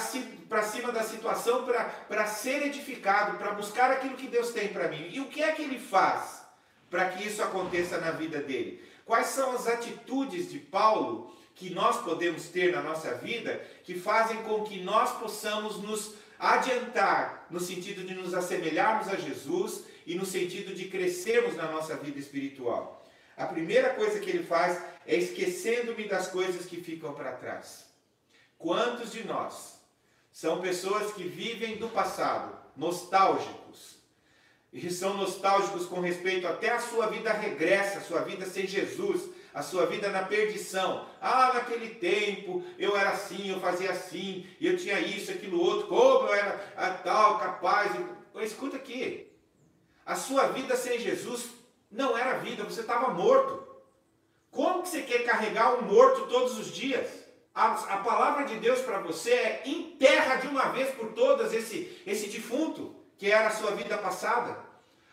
cima 0.63 0.92
da 0.92 1.04
situação 1.04 1.65
para 2.10 2.27
ser 2.27 2.65
edificado, 2.65 3.38
para 3.38 3.54
buscar 3.54 3.92
aquilo 3.92 4.18
que 4.18 4.27
Deus 4.27 4.50
tem 4.50 4.68
para 4.68 4.89
mim. 4.89 5.08
E 5.10 5.22
o 5.22 5.30
que 5.30 5.42
é 5.42 5.54
que 5.54 5.62
ele 5.62 5.80
faz 5.80 6.46
para 6.89 7.08
que 7.12 7.25
isso 7.25 7.42
aconteça 7.42 7.98
na 7.98 8.12
vida 8.12 8.39
dele? 8.39 8.84
Quais 9.06 9.27
são 9.27 9.54
as 9.54 9.68
atitudes 9.68 10.51
de 10.51 10.60
Paulo 10.60 11.34
que 11.56 11.70
nós 11.70 12.02
podemos 12.04 12.50
ter 12.50 12.72
na 12.72 12.82
nossa 12.82 13.16
vida 13.16 13.66
que 13.84 13.98
fazem 13.98 14.44
com 14.44 14.64
que 14.64 14.82
nós 14.82 15.18
possamos 15.18 15.78
nos 15.78 16.16
adiantar 16.38 17.48
no 17.50 17.60
sentido 17.60 18.06
de 18.06 18.14
nos 18.14 18.34
assemelharmos 18.34 19.08
a 19.08 19.16
Jesus 19.16 19.86
e 20.06 20.16
no 20.16 20.26
sentido 20.26 20.76
de 20.76 20.90
crescermos 20.90 21.56
na 21.56 21.72
nossa 21.72 21.96
vida 21.96 22.20
espiritual? 22.20 23.04
A 23.38 23.46
primeira 23.46 23.94
coisa 23.94 24.20
que 24.20 24.30
ele 24.30 24.44
faz 24.44 24.82
é 25.08 25.16
esquecendo-me 25.16 26.08
das 26.08 26.28
coisas 26.28 26.66
que 26.66 26.82
ficam 26.82 27.14
para 27.14 27.32
trás. 27.34 27.86
Quantos 28.58 29.12
de 29.12 29.24
nós 29.24 29.80
são 30.32 30.62
pessoas 30.62 31.14
que 31.14 31.24
vivem 31.24 31.78
do 31.78 31.90
passado, 31.90 32.58
nostálgicos, 32.76 33.96
e 34.72 34.90
são 34.92 35.16
nostálgicos 35.16 35.86
com 35.86 36.02
respeito 36.02 36.46
até 36.46 36.70
à 36.70 36.80
sua 36.80 37.08
vida 37.08 37.32
regressa, 37.32 38.02
sua 38.02 38.22
vida 38.22 38.46
sem 38.46 38.68
Jesus, 38.68 39.30
a 39.56 39.64
sua 39.64 39.88
vida 39.88 40.10
na 40.10 40.22
perdição. 40.22 41.08
Ah, 41.20 41.54
naquele 41.56 41.96
tempo 41.96 42.64
eu 42.78 42.96
era 42.96 43.10
assim, 43.10 43.50
eu 43.50 43.60
fazia 43.60 43.90
assim, 43.90 44.48
eu 44.62 44.78
tinha 44.78 45.00
isso, 45.00 45.32
aquilo 45.32 45.60
outro, 45.60 45.88
como 45.88 46.28
eu 46.28 46.34
era 46.36 46.54
tal, 47.04 47.40
capaz. 47.40 47.92
Escuta 48.42 48.76
aqui, 48.78 49.32
a 50.06 50.16
sua 50.16 50.50
vida 50.50 50.76
sem 50.76 51.00
Jesus 51.00 51.50
não 51.90 52.16
era 52.16 52.38
vida, 52.38 52.64
você 52.64 52.82
estava 52.82 53.12
morto. 53.12 53.66
Como 54.52 54.84
que 54.84 54.90
você 54.90 55.02
quer 55.02 55.24
carregar 55.26 55.74
um 55.80 55.82
morto 55.82 56.28
todos 56.28 56.60
os 56.60 56.72
dias? 56.72 57.26
a, 57.56 57.68
a 57.68 57.98
palavra 58.00 58.44
de 58.44 58.58
Deus 58.58 58.82
para 58.82 59.00
você 59.00 59.32
é 59.32 59.62
enterra 59.66 60.36
de 60.36 60.48
uma 60.48 60.66
vez 60.66 60.94
por 60.94 61.14
todas 61.14 61.54
esse, 61.54 62.04
esse 62.06 62.28
defunto, 62.28 62.94
que 63.18 63.32
era 63.32 63.48
a 63.48 63.52
sua 63.52 63.72
vida 63.72 63.98
passada. 63.98 64.58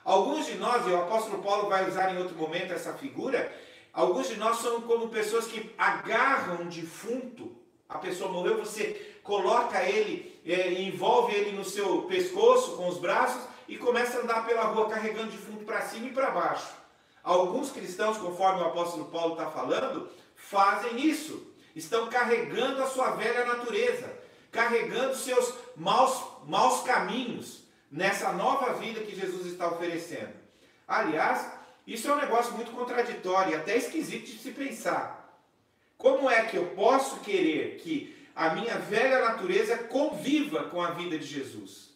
Alguns 0.05 0.47
de 0.47 0.57
nós, 0.57 0.85
e 0.85 0.91
o 0.91 1.01
apóstolo 1.01 1.41
Paulo 1.41 1.69
vai 1.69 1.89
usar 1.89 2.13
em 2.13 2.19
outro 2.19 2.35
momento 2.35 2.73
essa 2.73 2.93
figura, 2.95 3.57
alguns 3.93 4.29
de 4.29 4.37
nós 4.37 4.59
são 4.59 4.81
como 4.83 5.09
pessoas 5.09 5.47
que 5.47 5.75
agarram 5.77 6.63
um 6.63 6.69
defunto, 6.69 7.57
a 7.89 7.99
pessoa 7.99 8.33
morreu, 8.33 8.59
você 8.59 9.19
coloca 9.23 9.83
ele, 9.83 10.41
é, 10.47 10.73
envolve 10.83 11.35
ele 11.35 11.53
no 11.53 11.65
seu 11.65 12.03
pescoço 12.03 12.77
com 12.77 12.89
os 12.89 12.99
braços 12.99 13.43
e 13.69 13.77
começa 13.77 14.19
a 14.19 14.23
andar 14.23 14.47
pela 14.47 14.65
rua 14.65 14.89
carregando 14.89 15.31
defunto 15.31 15.65
para 15.65 15.83
cima 15.83 16.09
e 16.09 16.13
para 16.13 16.31
baixo. 16.31 16.73
Alguns 17.23 17.71
cristãos, 17.71 18.19
conforme 18.19 18.63
o 18.63 18.67
apóstolo 18.67 19.05
Paulo 19.07 19.35
está 19.35 19.51
falando, 19.51 20.09
fazem 20.35 21.07
isso 21.07 21.53
estão 21.75 22.09
carregando 22.09 22.83
a 22.83 22.87
sua 22.87 23.13
velha 23.13 23.45
natureza, 23.45 24.13
carregando 24.51 25.17
seus 25.17 25.55
maus, 25.77 26.23
maus 26.47 26.83
caminhos 26.83 27.63
nessa 27.91 28.33
nova 28.33 28.75
vida 28.75 29.01
que 29.01 29.15
Jesus 29.15 29.47
está 29.47 29.69
oferecendo. 29.69 30.33
Aliás, 30.87 31.51
isso 31.87 32.09
é 32.09 32.13
um 32.13 32.21
negócio 32.21 32.53
muito 32.55 32.71
contraditório 32.71 33.53
e 33.53 33.57
até 33.57 33.77
esquisito 33.77 34.27
de 34.27 34.39
se 34.39 34.51
pensar. 34.53 35.23
Como 35.97 36.31
é 36.31 36.45
que 36.45 36.57
eu 36.57 36.67
posso 36.71 37.21
querer 37.21 37.77
que 37.77 38.17
a 38.35 38.55
minha 38.55 38.79
velha 38.79 39.21
natureza 39.21 39.79
conviva 39.79 40.65
com 40.65 40.81
a 40.81 40.93
vida 40.93 41.19
de 41.19 41.27
Jesus? 41.27 41.91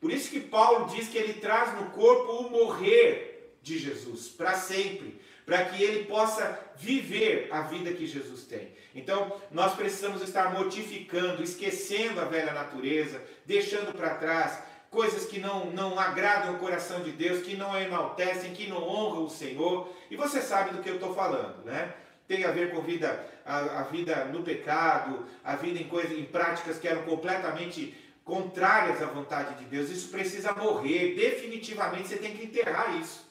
Por 0.00 0.10
isso 0.10 0.30
que 0.30 0.40
Paulo 0.40 0.94
diz 0.94 1.08
que 1.08 1.18
ele 1.18 1.34
traz 1.34 1.74
no 1.78 1.90
corpo 1.90 2.32
o 2.32 2.50
morrer 2.50 3.56
de 3.62 3.78
Jesus 3.78 4.28
para 4.28 4.54
sempre, 4.54 5.20
para 5.44 5.64
que 5.64 5.82
ele 5.82 6.04
possa 6.04 6.60
viver 6.76 7.48
a 7.50 7.62
vida 7.62 7.92
que 7.92 8.06
Jesus 8.06 8.44
tem. 8.44 8.74
Então, 8.94 9.40
nós 9.50 9.74
precisamos 9.74 10.22
estar 10.22 10.52
mortificando, 10.52 11.42
esquecendo 11.42 12.20
a 12.20 12.24
velha 12.24 12.52
natureza, 12.52 13.22
deixando 13.44 13.92
para 13.92 14.14
trás 14.14 14.58
coisas 14.90 15.26
que 15.26 15.38
não, 15.38 15.66
não 15.66 15.98
agradam 15.98 16.54
o 16.54 16.58
coração 16.58 17.02
de 17.02 17.12
Deus, 17.12 17.42
que 17.42 17.56
não 17.56 17.76
enaltecem, 17.78 18.52
que 18.52 18.68
não 18.68 18.82
honram 18.82 19.24
o 19.24 19.30
Senhor. 19.30 19.92
E 20.10 20.16
você 20.16 20.40
sabe 20.40 20.70
do 20.70 20.82
que 20.82 20.88
eu 20.88 20.94
estou 20.94 21.14
falando, 21.14 21.64
né? 21.64 21.94
Tem 22.26 22.44
a 22.44 22.50
ver 22.50 22.72
com 22.72 22.80
vida, 22.80 23.24
a, 23.44 23.80
a 23.80 23.82
vida 23.84 24.24
no 24.26 24.42
pecado, 24.42 25.26
a 25.44 25.54
vida 25.54 25.78
em 25.78 25.88
coisas, 25.88 26.16
em 26.16 26.24
práticas 26.24 26.78
que 26.78 26.88
eram 26.88 27.02
completamente 27.02 27.94
contrárias 28.24 29.00
à 29.00 29.06
vontade 29.06 29.54
de 29.54 29.64
Deus. 29.66 29.88
Isso 29.90 30.08
precisa 30.08 30.52
morrer, 30.52 31.14
definitivamente 31.14 32.08
você 32.08 32.16
tem 32.16 32.36
que 32.36 32.44
enterrar 32.44 33.00
isso. 33.00 33.24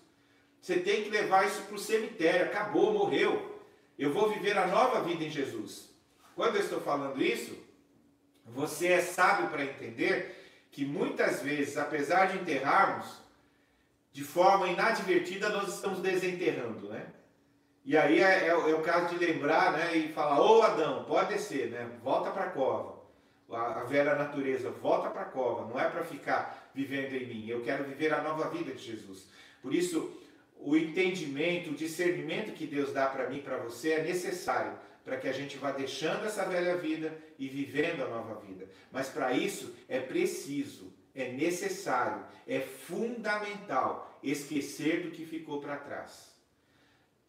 Você 0.62 0.80
tem 0.80 1.04
que 1.04 1.10
levar 1.10 1.46
isso 1.46 1.62
para 1.64 1.76
o 1.76 1.80
cemitério. 1.80 2.48
Acabou, 2.48 2.92
morreu. 2.92 3.62
Eu 4.00 4.12
vou 4.12 4.32
viver 4.32 4.58
a 4.58 4.66
nova 4.66 5.02
vida 5.02 5.24
em 5.24 5.30
Jesus. 5.30 5.90
Quando 6.36 6.56
eu 6.56 6.62
estou 6.62 6.82
falando 6.82 7.22
isso, 7.22 7.56
você 8.48 8.88
é 8.88 9.02
sábio 9.02 9.50
para 9.50 9.64
entender 9.64 10.45
que 10.75 10.84
muitas 10.84 11.41
vezes, 11.41 11.77
apesar 11.77 12.25
de 12.25 12.38
enterrarmos, 12.38 13.22
de 14.12 14.25
forma 14.25 14.67
inadvertida 14.67 15.48
nós 15.48 15.74
estamos 15.74 16.00
desenterrando, 16.01 16.89
né? 16.89 17.05
E 17.86 17.96
aí 17.96 18.22
é, 18.22 18.48
é, 18.48 18.50
é 18.50 18.55
o 18.75 18.82
caso 18.82 19.17
de 19.17 19.25
lembrar, 19.25 19.72
né? 19.72 19.96
E 19.96 20.12
falar, 20.12 20.41
ô 20.41 20.62
Adão, 20.62 21.05
pode 21.05 21.34
descer, 21.34 21.70
né? 21.70 21.89
Volta 22.03 22.29
para 22.29 22.44
a 22.44 22.50
cova. 22.50 23.01
A, 23.50 23.79
a 23.79 23.84
velha 23.86 24.15
natureza, 24.15 24.70
volta 24.70 25.10
para 25.10 25.22
a 25.22 25.32
cova. 25.32 25.65
Não 25.65 25.79
é 25.79 25.89
para 25.89 26.03
ficar 26.03 26.70
vivendo 26.75 27.13
em 27.13 27.25
mim. 27.25 27.48
Eu 27.48 27.62
quero 27.62 27.86
viver 27.86 28.13
a 28.13 28.22
nova 28.22 28.50
vida 28.50 28.74
de 28.74 28.84
Jesus. 28.84 29.29
Por 29.62 29.74
isso, 29.74 30.12
o 30.60 30.75
entendimento, 30.75 31.70
o 31.70 31.75
discernimento 31.75 32.51
que 32.51 32.67
Deus 32.67 32.91
dá 32.91 33.05
para 33.05 33.29
mim 33.29 33.39
para 33.39 33.55
você 33.60 33.94
é 33.94 34.03
necessário 34.03 34.74
para 35.06 35.18
que 35.18 35.28
a 35.28 35.32
gente 35.32 35.56
vá 35.58 35.72
deixando 35.72 36.26
essa 36.26 36.44
velha 36.46 36.76
vida 36.76 37.16
e 37.38 37.48
vivendo 37.48 38.02
a 38.02 38.10
nova 38.10 38.42
vida. 38.42 38.68
Mas 38.92 39.08
para 39.08 39.32
isso 39.32 39.74
é 39.88 40.00
preciso, 40.00 40.92
é 41.14 41.32
necessário, 41.32 42.26
é 42.48 42.60
fundamental 42.60 44.20
esquecer 44.24 45.04
do 45.04 45.12
que 45.12 45.24
ficou 45.24 45.62
para 45.62 45.78
trás. 45.78 46.34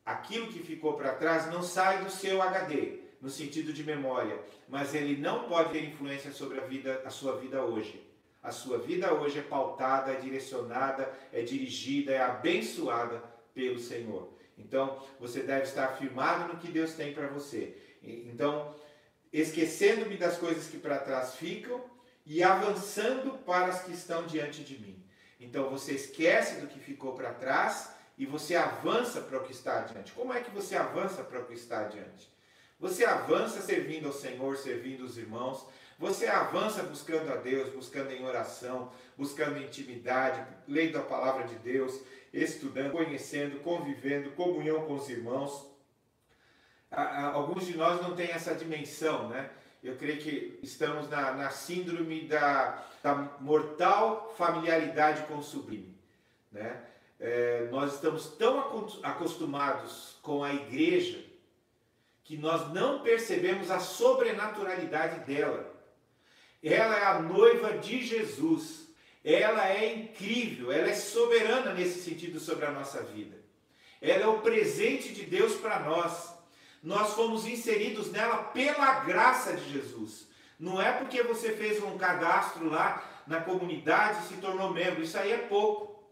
Aquilo 0.04 0.48
que 0.48 0.60
ficou 0.60 0.94
para 0.94 1.14
trás 1.14 1.46
não 1.48 1.62
sai 1.62 2.02
do 2.02 2.10
seu 2.10 2.40
HD, 2.40 3.00
no 3.20 3.28
sentido 3.28 3.72
de 3.72 3.84
memória, 3.84 4.40
mas 4.68 4.94
ele 4.94 5.20
não 5.20 5.46
pode 5.48 5.72
ter 5.72 5.84
influência 5.84 6.32
sobre 6.32 6.58
a 6.58 6.64
vida, 6.64 7.02
a 7.04 7.10
sua 7.10 7.36
vida 7.36 7.62
hoje. 7.62 8.02
A 8.42 8.52
sua 8.52 8.78
vida 8.78 9.12
hoje 9.12 9.40
é 9.40 9.42
pautada, 9.42 10.12
é 10.12 10.20
direcionada, 10.20 11.12
é 11.32 11.42
dirigida, 11.42 12.12
é 12.12 12.22
abençoada 12.22 13.22
pelo 13.52 13.78
Senhor. 13.78 14.35
Então, 14.56 15.02
você 15.20 15.42
deve 15.42 15.64
estar 15.64 15.88
firmado 15.96 16.52
no 16.52 16.58
que 16.58 16.68
Deus 16.68 16.94
tem 16.94 17.12
para 17.12 17.26
você. 17.26 17.76
Então, 18.02 18.74
esquecendo-me 19.32 20.16
das 20.16 20.38
coisas 20.38 20.68
que 20.68 20.78
para 20.78 20.98
trás 20.98 21.34
ficam 21.34 21.84
e 22.24 22.42
avançando 22.42 23.38
para 23.44 23.66
as 23.66 23.82
que 23.82 23.92
estão 23.92 24.26
diante 24.26 24.64
de 24.64 24.78
mim. 24.78 25.04
Então, 25.38 25.68
você 25.68 25.92
esquece 25.92 26.60
do 26.60 26.66
que 26.66 26.78
ficou 26.78 27.14
para 27.14 27.34
trás 27.34 27.90
e 28.16 28.24
você 28.24 28.56
avança 28.56 29.20
para 29.20 29.38
o 29.38 29.44
que 29.44 29.52
está 29.52 29.80
adiante. 29.80 30.12
Como 30.12 30.32
é 30.32 30.40
que 30.40 30.50
você 30.50 30.74
avança 30.74 31.22
para 31.22 31.40
o 31.40 31.44
que 31.44 31.54
está 31.54 31.80
adiante? 31.80 32.34
Você 32.78 33.04
avança 33.04 33.60
servindo 33.60 34.06
ao 34.06 34.12
Senhor, 34.12 34.56
servindo 34.56 35.02
os 35.04 35.16
irmãos, 35.16 35.66
você 35.98 36.26
avança 36.26 36.82
buscando 36.82 37.32
a 37.32 37.36
Deus, 37.36 37.72
buscando 37.72 38.10
em 38.10 38.24
oração, 38.24 38.92
buscando 39.16 39.58
intimidade, 39.58 40.44
lendo 40.68 40.98
a 40.98 41.02
palavra 41.02 41.44
de 41.44 41.54
Deus, 41.56 41.98
estudando, 42.32 42.92
conhecendo, 42.92 43.60
convivendo, 43.60 44.30
comunhão 44.32 44.84
com 44.84 44.94
os 44.94 45.08
irmãos. 45.08 45.74
Alguns 46.90 47.66
de 47.66 47.76
nós 47.76 48.00
não 48.02 48.14
têm 48.14 48.30
essa 48.30 48.54
dimensão, 48.54 49.28
né? 49.28 49.50
Eu 49.82 49.96
creio 49.96 50.18
que 50.18 50.58
estamos 50.62 51.08
na, 51.08 51.32
na 51.32 51.50
síndrome 51.50 52.26
da, 52.26 52.84
da, 53.02 53.14
mortal 53.40 54.34
familiaridade 54.36 55.22
com 55.26 55.36
o 55.38 55.42
sublime. 55.42 55.96
Né? 56.50 56.82
É, 57.20 57.68
nós 57.70 57.94
estamos 57.94 58.26
tão 58.30 58.58
acostumados 59.02 60.18
com 60.22 60.42
a 60.42 60.52
igreja 60.52 61.24
que 62.24 62.36
nós 62.36 62.72
não 62.72 63.02
percebemos 63.02 63.70
a 63.70 63.78
sobrenaturalidade 63.78 65.20
dela. 65.20 65.75
Ela 66.66 66.98
é 66.98 67.04
a 67.04 67.20
noiva 67.20 67.78
de 67.78 68.04
Jesus. 68.04 68.88
Ela 69.22 69.68
é 69.68 69.94
incrível, 69.94 70.72
ela 70.72 70.88
é 70.88 70.94
soberana 70.94 71.72
nesse 71.72 72.02
sentido 72.02 72.40
sobre 72.40 72.66
a 72.66 72.72
nossa 72.72 73.02
vida. 73.04 73.36
Ela 74.02 74.24
é 74.24 74.26
o 74.26 74.40
presente 74.40 75.12
de 75.12 75.22
Deus 75.22 75.54
para 75.54 75.78
nós. 75.80 76.34
Nós 76.82 77.14
fomos 77.14 77.46
inseridos 77.46 78.10
nela 78.10 78.38
pela 78.38 79.00
graça 79.00 79.52
de 79.52 79.72
Jesus. 79.72 80.26
Não 80.58 80.82
é 80.82 80.90
porque 80.90 81.22
você 81.22 81.52
fez 81.52 81.80
um 81.82 81.96
cadastro 81.96 82.68
lá 82.68 83.22
na 83.28 83.40
comunidade 83.40 84.24
e 84.24 84.28
se 84.28 84.40
tornou 84.40 84.72
membro. 84.72 85.02
Isso 85.02 85.18
aí 85.18 85.30
é 85.32 85.38
pouco. 85.38 86.04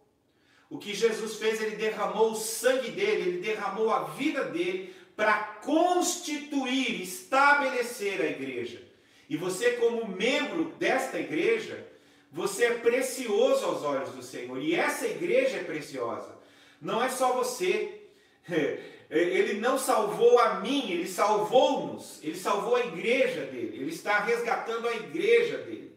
O 0.71 0.79
que 0.79 0.95
Jesus 0.95 1.37
fez, 1.37 1.61
ele 1.61 1.77
derramou 1.77 2.31
o 2.31 2.37
sangue 2.37 2.93
dele, 2.93 3.29
ele 3.29 3.39
derramou 3.39 3.93
a 3.93 4.05
vida 4.05 4.45
dele 4.45 4.95
para 5.17 5.35
constituir, 5.65 7.03
estabelecer 7.03 8.21
a 8.21 8.27
igreja. 8.27 8.84
E 9.29 9.37
você, 9.37 9.73
como 9.73 10.07
membro 10.07 10.67
desta 10.79 11.19
igreja, 11.19 11.87
você 12.31 12.65
é 12.65 12.75
precioso 12.79 13.65
aos 13.65 13.83
olhos 13.83 14.11
do 14.11 14.23
Senhor. 14.23 14.59
E 14.61 14.75
essa 14.75 15.07
igreja 15.07 15.59
é 15.59 15.65
preciosa. 15.65 16.37
Não 16.81 17.03
é 17.03 17.09
só 17.09 17.33
você. 17.33 18.03
Ele 19.11 19.61
não 19.61 19.79
salvou 19.79 20.41
a 20.41 20.61
mim, 20.61 20.91
ele 20.91 21.07
salvou-nos, 21.07 22.19
ele 22.23 22.37
salvou 22.37 22.75
a 22.75 22.87
igreja 22.87 23.43
dele, 23.43 23.77
ele 23.77 23.91
está 23.91 24.19
resgatando 24.19 24.89
a 24.89 24.95
igreja 24.95 25.59
dele. 25.59 25.95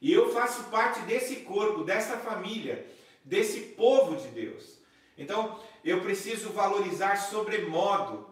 E 0.00 0.12
eu 0.12 0.32
faço 0.32 0.64
parte 0.64 1.00
desse 1.00 1.36
corpo, 1.36 1.82
dessa 1.82 2.18
família, 2.18 2.86
desse 3.24 3.60
povo 3.60 4.14
de 4.14 4.28
Deus. 4.28 4.78
Então, 5.18 5.58
eu 5.84 6.00
preciso 6.00 6.50
valorizar 6.50 7.16
sobremodo 7.16 8.28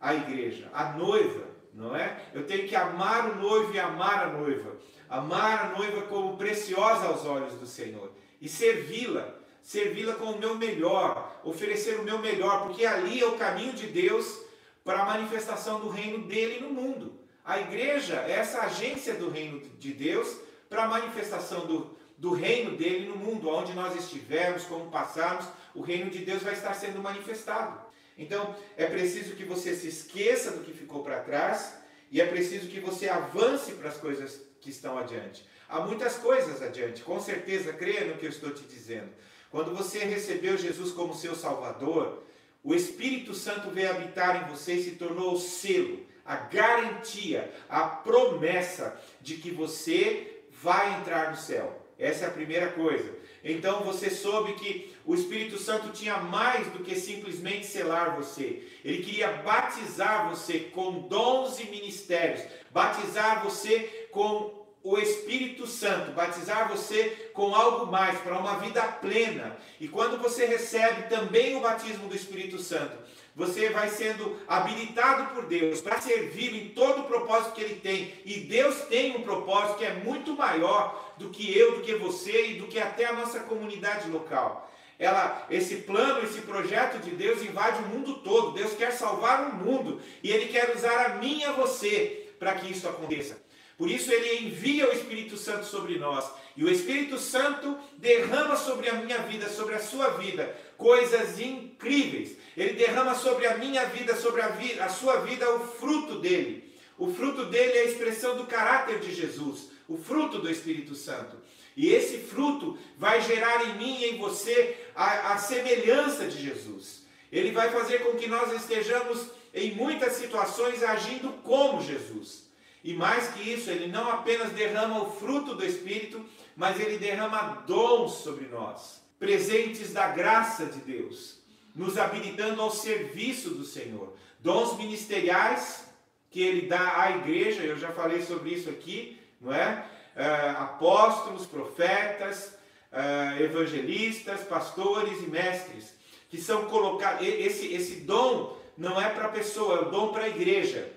a 0.00 0.14
igreja, 0.14 0.70
a 0.72 0.92
noiva, 0.92 1.51
não 1.72 1.96
é? 1.96 2.20
Eu 2.34 2.46
tenho 2.46 2.68
que 2.68 2.76
amar 2.76 3.30
o 3.30 3.36
noivo 3.36 3.72
e 3.74 3.80
amar 3.80 4.26
a 4.26 4.32
noiva. 4.32 4.76
Amar 5.08 5.66
a 5.66 5.78
noiva 5.78 6.02
como 6.02 6.36
preciosa 6.36 7.06
aos 7.06 7.24
olhos 7.24 7.54
do 7.54 7.66
Senhor 7.66 8.10
e 8.40 8.48
servi-la, 8.48 9.34
servi-la 9.62 10.14
com 10.14 10.32
o 10.32 10.38
meu 10.38 10.56
melhor, 10.56 11.40
oferecer 11.44 12.00
o 12.00 12.02
meu 12.02 12.18
melhor, 12.18 12.66
porque 12.66 12.84
ali 12.84 13.20
é 13.20 13.26
o 13.26 13.38
caminho 13.38 13.72
de 13.72 13.86
Deus 13.86 14.40
para 14.84 15.02
a 15.02 15.04
manifestação 15.04 15.80
do 15.80 15.88
reino 15.88 16.26
dele 16.26 16.60
no 16.60 16.70
mundo. 16.70 17.20
A 17.44 17.60
igreja 17.60 18.24
é 18.26 18.32
essa 18.32 18.62
agência 18.62 19.14
do 19.14 19.30
reino 19.30 19.60
de 19.78 19.92
Deus 19.92 20.36
para 20.68 20.84
a 20.84 20.88
manifestação 20.88 21.66
do, 21.66 21.96
do 22.16 22.32
reino 22.32 22.76
dele 22.76 23.08
no 23.08 23.16
mundo, 23.16 23.48
onde 23.48 23.72
nós 23.74 23.96
estivermos, 23.96 24.64
como 24.64 24.90
passarmos, 24.90 25.46
o 25.74 25.82
reino 25.82 26.10
de 26.10 26.24
Deus 26.24 26.42
vai 26.42 26.54
estar 26.54 26.74
sendo 26.74 27.00
manifestado. 27.00 27.80
Então, 28.16 28.54
é 28.76 28.86
preciso 28.86 29.34
que 29.34 29.44
você 29.44 29.74
se 29.74 29.88
esqueça 29.88 30.50
do 30.52 30.62
que 30.64 30.72
ficou 30.72 31.02
para 31.02 31.20
trás 31.20 31.74
e 32.10 32.20
é 32.20 32.26
preciso 32.26 32.68
que 32.68 32.80
você 32.80 33.08
avance 33.08 33.72
para 33.72 33.88
as 33.88 33.96
coisas 33.96 34.40
que 34.60 34.70
estão 34.70 34.98
adiante. 34.98 35.44
Há 35.68 35.80
muitas 35.80 36.16
coisas 36.16 36.60
adiante, 36.60 37.02
com 37.02 37.18
certeza, 37.20 37.72
creia 37.72 38.04
no 38.04 38.18
que 38.18 38.26
eu 38.26 38.30
estou 38.30 38.50
te 38.50 38.64
dizendo. 38.64 39.10
Quando 39.50 39.74
você 39.74 40.00
recebeu 40.00 40.56
Jesus 40.56 40.92
como 40.92 41.14
seu 41.14 41.34
Salvador, 41.34 42.22
o 42.62 42.74
Espírito 42.74 43.34
Santo 43.34 43.70
veio 43.70 43.90
habitar 43.90 44.42
em 44.42 44.50
você 44.50 44.74
e 44.74 44.84
se 44.84 44.90
tornou 44.92 45.34
o 45.34 45.40
selo, 45.40 46.06
a 46.24 46.36
garantia, 46.36 47.52
a 47.68 47.82
promessa 47.86 49.00
de 49.20 49.36
que 49.36 49.50
você 49.50 50.44
vai 50.50 51.00
entrar 51.00 51.30
no 51.30 51.36
céu. 51.36 51.81
Essa 52.02 52.24
é 52.24 52.28
a 52.28 52.32
primeira 52.32 52.72
coisa. 52.72 53.22
Então 53.44 53.84
você 53.84 54.10
soube 54.10 54.54
que 54.54 54.92
o 55.06 55.14
Espírito 55.14 55.56
Santo 55.56 55.90
tinha 55.90 56.16
mais 56.16 56.66
do 56.68 56.80
que 56.80 56.96
simplesmente 56.96 57.64
selar 57.64 58.16
você. 58.16 58.68
Ele 58.84 59.02
queria 59.02 59.32
batizar 59.32 60.28
você 60.28 60.58
com 60.74 61.06
dons 61.08 61.60
e 61.60 61.64
ministérios, 61.64 62.42
batizar 62.72 63.44
você 63.44 64.08
com 64.10 64.62
o 64.82 64.98
Espírito 64.98 65.64
Santo, 65.64 66.10
batizar 66.10 66.68
você 66.68 67.30
com 67.32 67.54
algo 67.54 67.86
mais, 67.86 68.18
para 68.20 68.36
uma 68.36 68.58
vida 68.58 68.82
plena. 68.82 69.56
E 69.80 69.86
quando 69.86 70.20
você 70.20 70.44
recebe 70.44 71.08
também 71.08 71.54
o 71.54 71.60
batismo 71.60 72.08
do 72.08 72.16
Espírito 72.16 72.58
Santo, 72.58 72.96
você 73.34 73.70
vai 73.70 73.88
sendo 73.88 74.38
habilitado 74.46 75.34
por 75.34 75.46
Deus 75.46 75.80
para 75.80 76.00
servir 76.00 76.54
em 76.54 76.68
todo 76.70 77.02
o 77.02 77.04
propósito 77.04 77.52
que 77.52 77.62
Ele 77.62 77.76
tem. 77.76 78.12
E 78.24 78.40
Deus 78.40 78.82
tem 78.82 79.16
um 79.16 79.22
propósito 79.22 79.78
que 79.78 79.84
é 79.84 79.94
muito 79.94 80.34
maior 80.34 81.14
do 81.16 81.30
que 81.30 81.56
eu, 81.56 81.76
do 81.76 81.82
que 81.82 81.94
você 81.94 82.48
e 82.48 82.54
do 82.58 82.66
que 82.66 82.78
até 82.78 83.06
a 83.06 83.12
nossa 83.14 83.40
comunidade 83.40 84.10
local. 84.10 84.70
Ela, 84.98 85.46
esse 85.50 85.76
plano, 85.76 86.22
esse 86.22 86.42
projeto 86.42 86.98
de 86.98 87.10
Deus 87.10 87.42
invade 87.42 87.82
o 87.82 87.88
mundo 87.88 88.16
todo. 88.16 88.52
Deus 88.52 88.74
quer 88.74 88.92
salvar 88.92 89.50
o 89.50 89.56
mundo 89.56 90.00
e 90.22 90.30
Ele 90.30 90.46
quer 90.46 90.74
usar 90.76 91.06
a 91.06 91.08
mim 91.16 91.40
e 91.40 91.44
a 91.44 91.52
você 91.52 92.28
para 92.38 92.54
que 92.54 92.70
isso 92.70 92.88
aconteça. 92.88 93.40
Por 93.78 93.90
isso 93.90 94.12
ele 94.12 94.46
envia 94.46 94.88
o 94.88 94.92
Espírito 94.92 95.36
Santo 95.36 95.64
sobre 95.64 95.98
nós. 95.98 96.30
E 96.56 96.64
o 96.64 96.70
Espírito 96.70 97.18
Santo 97.18 97.76
derrama 97.96 98.56
sobre 98.56 98.88
a 98.88 98.94
minha 98.94 99.18
vida, 99.18 99.48
sobre 99.48 99.74
a 99.74 99.80
sua 99.80 100.10
vida, 100.10 100.54
coisas 100.76 101.40
incríveis. 101.40 102.36
Ele 102.56 102.74
derrama 102.74 103.14
sobre 103.14 103.46
a 103.46 103.56
minha 103.56 103.84
vida, 103.86 104.14
sobre 104.16 104.42
a, 104.42 104.48
vida, 104.48 104.84
a 104.84 104.88
sua 104.88 105.20
vida, 105.20 105.50
o 105.54 105.60
fruto 105.60 106.18
dele. 106.20 106.72
O 106.98 107.12
fruto 107.12 107.46
dele 107.46 107.78
é 107.78 107.80
a 107.82 107.84
expressão 107.84 108.36
do 108.36 108.46
caráter 108.46 109.00
de 109.00 109.14
Jesus, 109.14 109.70
o 109.88 109.96
fruto 109.96 110.38
do 110.38 110.50
Espírito 110.50 110.94
Santo. 110.94 111.36
E 111.76 111.88
esse 111.88 112.18
fruto 112.18 112.78
vai 112.98 113.22
gerar 113.22 113.66
em 113.66 113.78
mim 113.78 113.98
e 114.00 114.10
em 114.10 114.18
você 114.18 114.76
a, 114.94 115.32
a 115.32 115.38
semelhança 115.38 116.26
de 116.26 116.42
Jesus. 116.42 117.02
Ele 117.30 117.50
vai 117.50 117.70
fazer 117.70 118.00
com 118.00 118.16
que 118.16 118.26
nós 118.26 118.52
estejamos 118.52 119.26
em 119.54 119.74
muitas 119.74 120.14
situações 120.14 120.82
agindo 120.82 121.32
como 121.42 121.82
Jesus. 121.82 122.50
E 122.84 122.94
mais 122.94 123.28
que 123.28 123.48
isso, 123.48 123.70
ele 123.70 123.86
não 123.86 124.10
apenas 124.10 124.52
derrama 124.52 125.02
o 125.02 125.12
fruto 125.12 125.54
do 125.54 125.64
Espírito, 125.64 126.24
mas 126.56 126.78
ele 126.80 126.98
derrama 126.98 127.64
dons 127.66 128.14
sobre 128.16 128.46
nós, 128.46 129.02
presentes 129.18 129.92
da 129.92 130.08
graça 130.08 130.66
de 130.66 130.80
Deus, 130.80 131.41
nos 131.74 131.98
habilitando 131.98 132.60
ao 132.60 132.70
serviço 132.70 133.50
do 133.50 133.64
Senhor. 133.64 134.14
Dons 134.38 134.76
ministeriais 134.76 135.86
que 136.30 136.40
ele 136.40 136.66
dá 136.66 137.02
à 137.02 137.10
igreja, 137.18 137.62
eu 137.62 137.76
já 137.76 137.92
falei 137.92 138.22
sobre 138.22 138.50
isso 138.50 138.70
aqui, 138.70 139.20
não 139.40 139.52
é? 139.52 139.86
Uh, 140.16 140.62
apóstolos, 140.62 141.46
profetas, 141.46 142.56
uh, 142.90 143.42
evangelistas, 143.42 144.40
pastores 144.42 145.18
e 145.22 145.26
mestres, 145.26 145.94
que 146.28 146.38
são 146.38 146.66
colocados. 146.66 147.26
Esse, 147.26 147.72
esse 147.72 148.00
dom 148.00 148.58
não 148.76 149.00
é 149.00 149.08
para 149.10 149.26
a 149.26 149.30
pessoa, 149.30 149.78
é 149.78 149.80
o 149.82 149.90
dom 149.90 150.12
para 150.12 150.24
a 150.24 150.28
igreja. 150.28 150.90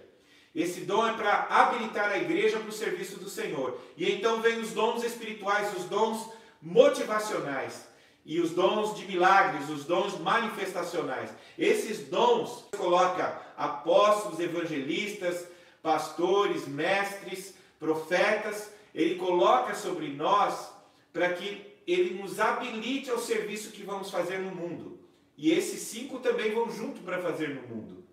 Esse 0.54 0.82
dom 0.82 1.06
é 1.06 1.14
para 1.14 1.48
habilitar 1.50 2.10
a 2.12 2.18
igreja 2.18 2.58
para 2.60 2.70
o 2.70 2.74
serviço 2.74 3.20
do 3.20 3.30
Senhor. 3.30 3.78
E 3.98 4.10
então 4.10 4.42
vem 4.42 4.60
os 4.60 4.72
dons 4.72 5.04
espirituais, 5.04 5.76
os 5.78 5.84
dons 5.86 6.30
motivacionais 6.62 7.88
e 8.26 8.40
os 8.40 8.52
dons 8.52 8.98
de 8.98 9.06
milagres, 9.06 9.70
os 9.70 9.86
dons 9.86 10.20
manifestacionais. 10.20 11.30
Esses 11.58 12.08
dons 12.08 12.66
coloca 12.76 13.40
apóstolos, 13.56 14.40
evangelistas, 14.40 15.48
pastores, 15.84 16.68
mestres, 16.68 17.54
profetas, 17.80 18.72
ele 18.94 19.16
coloca 19.16 19.76
sobre 19.76 20.08
nós 20.08 20.74
para 21.14 21.34
que 21.34 21.76
ele 21.86 22.20
nos 22.20 22.40
habilite 22.40 23.12
ao 23.12 23.20
serviço 23.20 23.72
que 23.72 23.84
vamos 23.84 24.10
fazer 24.10 24.40
no 24.40 24.56
mundo. 24.56 25.00
E 25.38 25.52
esses 25.52 25.82
cinco 25.82 26.20
também 26.20 26.54
vão 26.54 26.72
junto 26.72 27.02
para 27.02 27.22
fazer 27.22 27.50
no 27.50 27.62
mundo. 27.68 28.04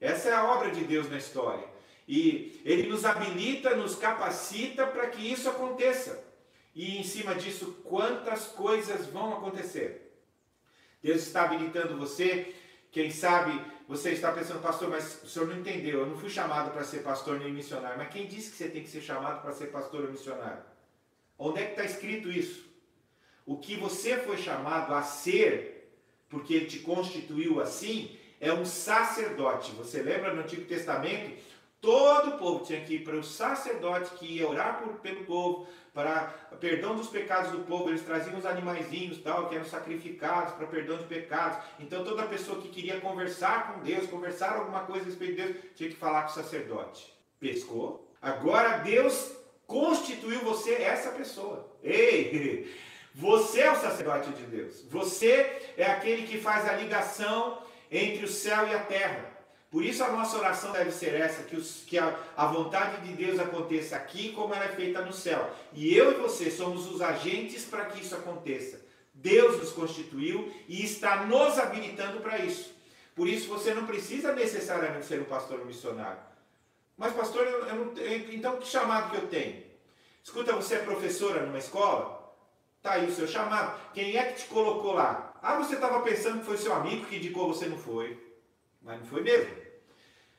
Essa 0.00 0.28
é 0.28 0.32
a 0.32 0.44
obra 0.44 0.70
de 0.70 0.84
Deus 0.84 1.10
na 1.10 1.16
história. 1.16 1.66
E 2.06 2.60
ele 2.64 2.88
nos 2.88 3.04
habilita, 3.04 3.74
nos 3.74 3.96
capacita 3.96 4.86
para 4.86 5.08
que 5.08 5.32
isso 5.32 5.48
aconteça. 5.48 6.24
E 6.76 6.98
em 6.98 7.02
cima 7.02 7.34
disso, 7.34 7.80
quantas 7.84 8.48
coisas 8.48 9.06
vão 9.06 9.32
acontecer? 9.32 10.20
Deus 11.02 11.22
está 11.22 11.44
habilitando 11.44 11.96
você. 11.96 12.54
Quem 12.92 13.10
sabe 13.10 13.58
você 13.88 14.10
está 14.10 14.30
pensando, 14.30 14.60
pastor, 14.60 14.90
mas 14.90 15.22
o 15.22 15.26
senhor 15.26 15.48
não 15.48 15.58
entendeu. 15.58 16.00
Eu 16.00 16.06
não 16.06 16.18
fui 16.18 16.28
chamado 16.28 16.72
para 16.72 16.84
ser 16.84 16.98
pastor 16.98 17.40
nem 17.40 17.50
missionário. 17.50 17.96
Mas 17.96 18.10
quem 18.10 18.26
disse 18.26 18.50
que 18.50 18.58
você 18.58 18.68
tem 18.68 18.82
que 18.82 18.90
ser 18.90 19.00
chamado 19.00 19.40
para 19.40 19.52
ser 19.52 19.68
pastor 19.68 20.04
ou 20.04 20.10
missionário? 20.10 20.62
Onde 21.38 21.60
é 21.60 21.64
que 21.64 21.70
está 21.70 21.84
escrito 21.84 22.30
isso? 22.30 22.66
O 23.46 23.56
que 23.56 23.76
você 23.76 24.18
foi 24.18 24.36
chamado 24.36 24.92
a 24.92 25.02
ser, 25.02 25.98
porque 26.28 26.52
ele 26.52 26.66
te 26.66 26.80
constituiu 26.80 27.58
assim, 27.58 28.18
é 28.38 28.52
um 28.52 28.66
sacerdote. 28.66 29.72
Você 29.72 30.02
lembra 30.02 30.34
no 30.34 30.42
Antigo 30.42 30.66
Testamento? 30.66 31.40
Todo 31.80 32.30
o 32.30 32.38
povo 32.38 32.64
tinha 32.64 32.80
que 32.80 32.94
ir 32.94 33.04
para 33.04 33.16
o 33.16 33.22
sacerdote 33.22 34.10
que 34.14 34.26
ia 34.26 34.48
orar 34.48 34.82
por, 34.82 34.94
pelo 35.00 35.24
povo, 35.24 35.68
para 35.92 36.26
perdão 36.58 36.96
dos 36.96 37.08
pecados 37.08 37.52
do 37.52 37.60
povo. 37.60 37.88
Eles 37.88 38.02
traziam 38.02 38.38
os 38.38 38.46
animaizinhos 38.46 39.18
tal, 39.22 39.48
que 39.48 39.54
eram 39.54 39.64
sacrificados 39.64 40.54
para 40.54 40.66
perdão 40.66 40.96
de 40.96 41.04
pecados. 41.04 41.58
Então 41.78 42.04
toda 42.04 42.26
pessoa 42.26 42.60
que 42.60 42.68
queria 42.68 43.00
conversar 43.00 43.72
com 43.72 43.80
Deus, 43.80 44.08
conversar 44.08 44.56
alguma 44.56 44.80
coisa 44.80 45.04
a 45.04 45.06
respeito 45.06 45.36
de 45.36 45.42
Deus, 45.42 45.64
tinha 45.74 45.90
que 45.90 45.96
falar 45.96 46.22
com 46.22 46.30
o 46.30 46.34
sacerdote. 46.34 47.14
Pescou? 47.38 48.10
Agora 48.20 48.78
Deus 48.78 49.32
constituiu 49.66 50.40
você 50.40 50.74
essa 50.74 51.10
pessoa. 51.10 51.70
Ei! 51.82 52.74
Você 53.18 53.62
é 53.62 53.72
o 53.72 53.80
sacerdote 53.80 54.28
de 54.28 54.42
Deus. 54.42 54.84
Você 54.90 55.72
é 55.78 55.86
aquele 55.86 56.26
que 56.26 56.38
faz 56.38 56.68
a 56.68 56.74
ligação 56.74 57.62
entre 57.90 58.26
o 58.26 58.28
céu 58.28 58.68
e 58.68 58.74
a 58.74 58.80
terra. 58.80 59.35
Por 59.76 59.84
isso 59.84 60.02
a 60.02 60.10
nossa 60.10 60.38
oração 60.38 60.72
deve 60.72 60.90
ser 60.90 61.12
essa, 61.12 61.42
que, 61.42 61.54
os, 61.54 61.84
que 61.86 61.98
a, 61.98 62.18
a, 62.34 62.46
vontade 62.46 63.06
de 63.06 63.12
Deus 63.12 63.38
aconteça 63.38 63.94
aqui 63.94 64.32
como 64.32 64.54
ela 64.54 64.64
é 64.64 64.68
feita 64.68 65.02
no 65.02 65.12
céu. 65.12 65.54
E 65.74 65.94
eu 65.94 66.12
e 66.12 66.14
você 66.14 66.50
somos 66.50 66.90
os 66.90 67.02
agentes 67.02 67.66
para 67.66 67.84
que 67.84 68.00
isso 68.00 68.14
aconteça. 68.14 68.80
Deus 69.12 69.58
nos 69.58 69.72
constituiu 69.72 70.50
e 70.66 70.82
está 70.82 71.26
nos 71.26 71.58
habilitando 71.58 72.20
para 72.20 72.38
isso. 72.38 72.74
Por 73.14 73.28
isso 73.28 73.50
você 73.50 73.74
não 73.74 73.84
precisa 73.84 74.32
necessariamente 74.32 75.04
ser 75.04 75.20
um 75.20 75.24
pastor 75.24 75.60
ou 75.60 75.66
missionário. 75.66 76.22
Mas 76.96 77.12
pastor, 77.12 77.46
eu, 77.46 77.66
eu 77.66 78.34
então 78.34 78.56
que 78.56 78.66
chamado 78.66 79.10
que 79.10 79.16
eu 79.18 79.28
tenho? 79.28 79.62
Escuta, 80.24 80.54
você 80.54 80.76
é 80.76 80.78
professora 80.78 81.44
numa 81.44 81.58
escola? 81.58 82.34
Tá 82.80 82.92
aí 82.92 83.04
o 83.04 83.14
seu 83.14 83.28
chamado. 83.28 83.78
Quem 83.92 84.16
é 84.16 84.24
que 84.24 84.40
te 84.40 84.48
colocou 84.48 84.94
lá? 84.94 85.38
Ah, 85.42 85.58
você 85.58 85.74
estava 85.74 86.00
pensando 86.00 86.38
que 86.38 86.46
foi 86.46 86.56
seu 86.56 86.72
amigo 86.72 87.04
que 87.04 87.16
indicou, 87.16 87.52
você 87.52 87.66
não 87.66 87.76
foi. 87.76 88.24
Mas 88.80 89.00
não 89.00 89.06
foi 89.06 89.20
mesmo. 89.20 89.65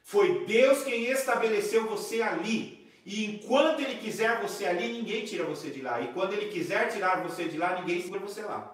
Foi 0.08 0.46
Deus 0.46 0.86
quem 0.86 1.12
estabeleceu 1.12 1.86
você 1.86 2.22
ali. 2.22 2.90
E 3.06 3.26
enquanto 3.26 3.82
Ele 3.82 3.96
quiser 3.96 4.42
você 4.42 4.66
ali, 4.66 4.88
ninguém 4.94 5.26
tira 5.26 5.44
você 5.44 5.70
de 5.70 5.82
lá. 5.82 6.00
E 6.00 6.14
quando 6.14 6.32
Ele 6.32 6.50
quiser 6.50 6.90
tirar 6.90 7.22
você 7.22 7.44
de 7.44 7.58
lá, 7.58 7.78
ninguém 7.78 8.02
segura 8.02 8.22
você 8.22 8.42
lá. 8.42 8.74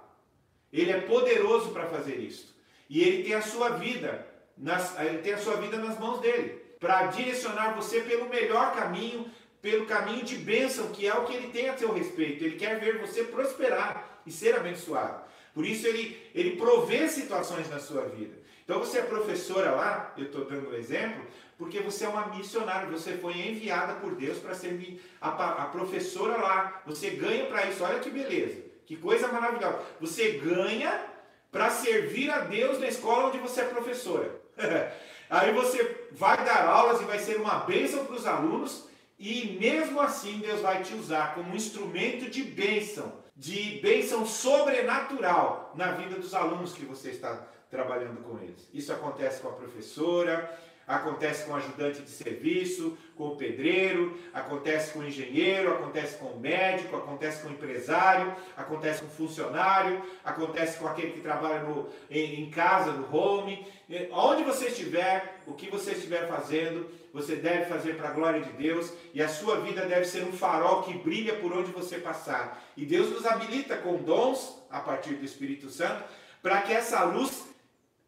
Ele 0.72 0.92
é 0.92 1.02
poderoso 1.02 1.72
para 1.72 1.88
fazer 1.88 2.18
isso. 2.18 2.56
E 2.88 3.02
Ele 3.02 3.24
tem 3.24 3.34
a 3.34 3.42
sua 3.42 3.70
vida 3.70 4.28
nas, 4.56 4.96
ele 5.00 5.24
tem 5.24 5.34
a 5.34 5.40
sua 5.40 5.56
vida 5.56 5.76
nas 5.78 6.00
mãos 6.00 6.20
dele, 6.20 6.62
para 6.80 7.08
direcionar 7.08 7.74
você 7.74 8.02
pelo 8.02 8.30
melhor 8.30 8.76
caminho, 8.76 9.26
pelo 9.60 9.88
caminho 9.88 10.24
de 10.24 10.36
bênção, 10.36 10.92
que 10.92 11.08
é 11.08 11.16
o 11.16 11.26
que 11.26 11.34
ele 11.34 11.48
tem 11.48 11.68
a 11.70 11.78
seu 11.78 11.92
respeito. 11.92 12.44
Ele 12.44 12.58
quer 12.58 12.80
ver 12.80 13.00
você 13.00 13.24
prosperar 13.24 14.22
e 14.24 14.32
ser 14.32 14.56
abençoado. 14.56 15.24
Por 15.52 15.66
isso 15.66 15.88
ele, 15.88 16.16
ele 16.36 16.58
provê 16.58 17.08
situações 17.08 17.68
na 17.72 17.80
sua 17.80 18.04
vida. 18.04 18.43
Então 18.64 18.80
você 18.80 19.00
é 19.00 19.04
professora 19.04 19.72
lá, 19.72 20.14
eu 20.18 20.26
estou 20.26 20.46
dando 20.46 20.70
um 20.70 20.74
exemplo, 20.74 21.26
porque 21.58 21.80
você 21.82 22.06
é 22.06 22.10
uma 22.10 22.28
missionária, 22.28 22.90
você 22.90 23.18
foi 23.18 23.34
enviada 23.34 23.94
por 23.96 24.16
Deus 24.16 24.38
para 24.38 24.54
ser 24.54 25.02
a, 25.20 25.30
a 25.30 25.66
professora 25.66 26.38
lá. 26.38 26.82
Você 26.86 27.12
ganha 27.12 27.46
para 27.46 27.66
isso, 27.66 27.84
olha 27.84 28.00
que 28.00 28.10
beleza, 28.10 28.62
que 28.86 28.96
coisa 28.96 29.28
maravilhosa. 29.28 29.80
Você 30.00 30.32
ganha 30.32 31.08
para 31.52 31.70
servir 31.70 32.32
a 32.32 32.40
Deus 32.40 32.80
na 32.80 32.88
escola 32.88 33.28
onde 33.28 33.38
você 33.38 33.62
é 33.62 33.66
professora. 33.66 34.32
Aí 35.30 35.52
você 35.52 36.08
vai 36.12 36.38
dar 36.46 36.66
aulas 36.68 37.02
e 37.02 37.06
vai 37.06 37.20
ser 37.20 37.38
uma 37.38 37.60
bênção 37.60 38.06
para 38.06 38.16
os 38.16 38.26
alunos, 38.26 38.88
e 39.18 39.58
mesmo 39.60 40.00
assim 40.02 40.40
Deus 40.40 40.62
vai 40.62 40.84
te 40.84 40.94
usar 40.94 41.34
como 41.34 41.52
um 41.52 41.56
instrumento 41.56 42.30
de 42.30 42.44
bênção, 42.44 43.12
de 43.36 43.80
bênção 43.82 44.26
sobrenatural 44.26 45.74
na 45.76 45.92
vida 45.92 46.20
dos 46.20 46.34
alunos 46.34 46.74
que 46.74 46.86
você 46.86 47.10
está 47.10 47.48
trabalhando 47.74 48.22
com 48.22 48.38
eles. 48.38 48.70
Isso 48.72 48.94
acontece 48.94 49.42
com 49.42 49.50
a 49.50 49.54
professora, 49.54 50.38
Acontece 50.86 51.46
com 51.46 51.54
o 51.54 51.56
ajudante 51.56 52.02
de 52.02 52.10
serviço, 52.10 52.98
com 53.16 53.30
o 53.30 53.36
pedreiro, 53.38 54.20
acontece 54.34 54.92
com 54.92 55.00
o 55.00 55.08
engenheiro, 55.08 55.72
acontece 55.72 56.18
com 56.18 56.26
o 56.26 56.40
médico, 56.40 56.98
acontece 56.98 57.42
com 57.42 57.48
o 57.48 57.52
empresário, 57.54 58.36
acontece 58.58 59.02
com 59.02 59.08
o 59.08 59.12
funcionário, 59.12 60.02
acontece 60.26 60.78
com 60.78 60.88
aquele 60.88 61.14
que 61.14 61.22
trabalha 61.22 61.62
no, 61.62 61.88
em, 62.12 62.42
em 62.42 62.50
casa, 62.50 62.92
no 62.92 63.16
home. 63.16 63.66
Onde 64.12 64.44
você 64.44 64.68
estiver, 64.68 65.42
o 65.48 65.54
que 65.54 65.70
você 65.70 65.92
estiver 65.92 66.28
fazendo, 66.28 66.90
você 67.14 67.38
deve 67.38 67.66
fazer 67.66 67.96
para 67.96 68.10
a 68.10 68.14
glória 68.14 68.42
de 68.42 68.52
Deus 68.52 68.92
e 69.14 69.22
a 69.22 69.30
sua 69.30 69.62
vida 69.62 69.86
deve 69.86 70.04
ser 70.04 70.26
um 70.26 70.34
farol 70.34 70.84
que 70.84 70.98
brilha 70.98 71.36
por 71.36 71.54
onde 71.54 71.72
você 71.72 71.98
passar. 71.98 72.62
E 72.76 72.86
Deus 72.86 73.10
nos 73.10 73.26
habilita 73.26 73.78
com 73.78 74.04
dons, 74.04 74.62
a 74.70 74.82
partir 74.82 75.14
do 75.14 75.24
Espírito 75.24 75.70
Santo, 75.70 76.04
para 76.42 76.62
que 76.62 76.74
essa 76.74 77.06
luz 77.06 77.53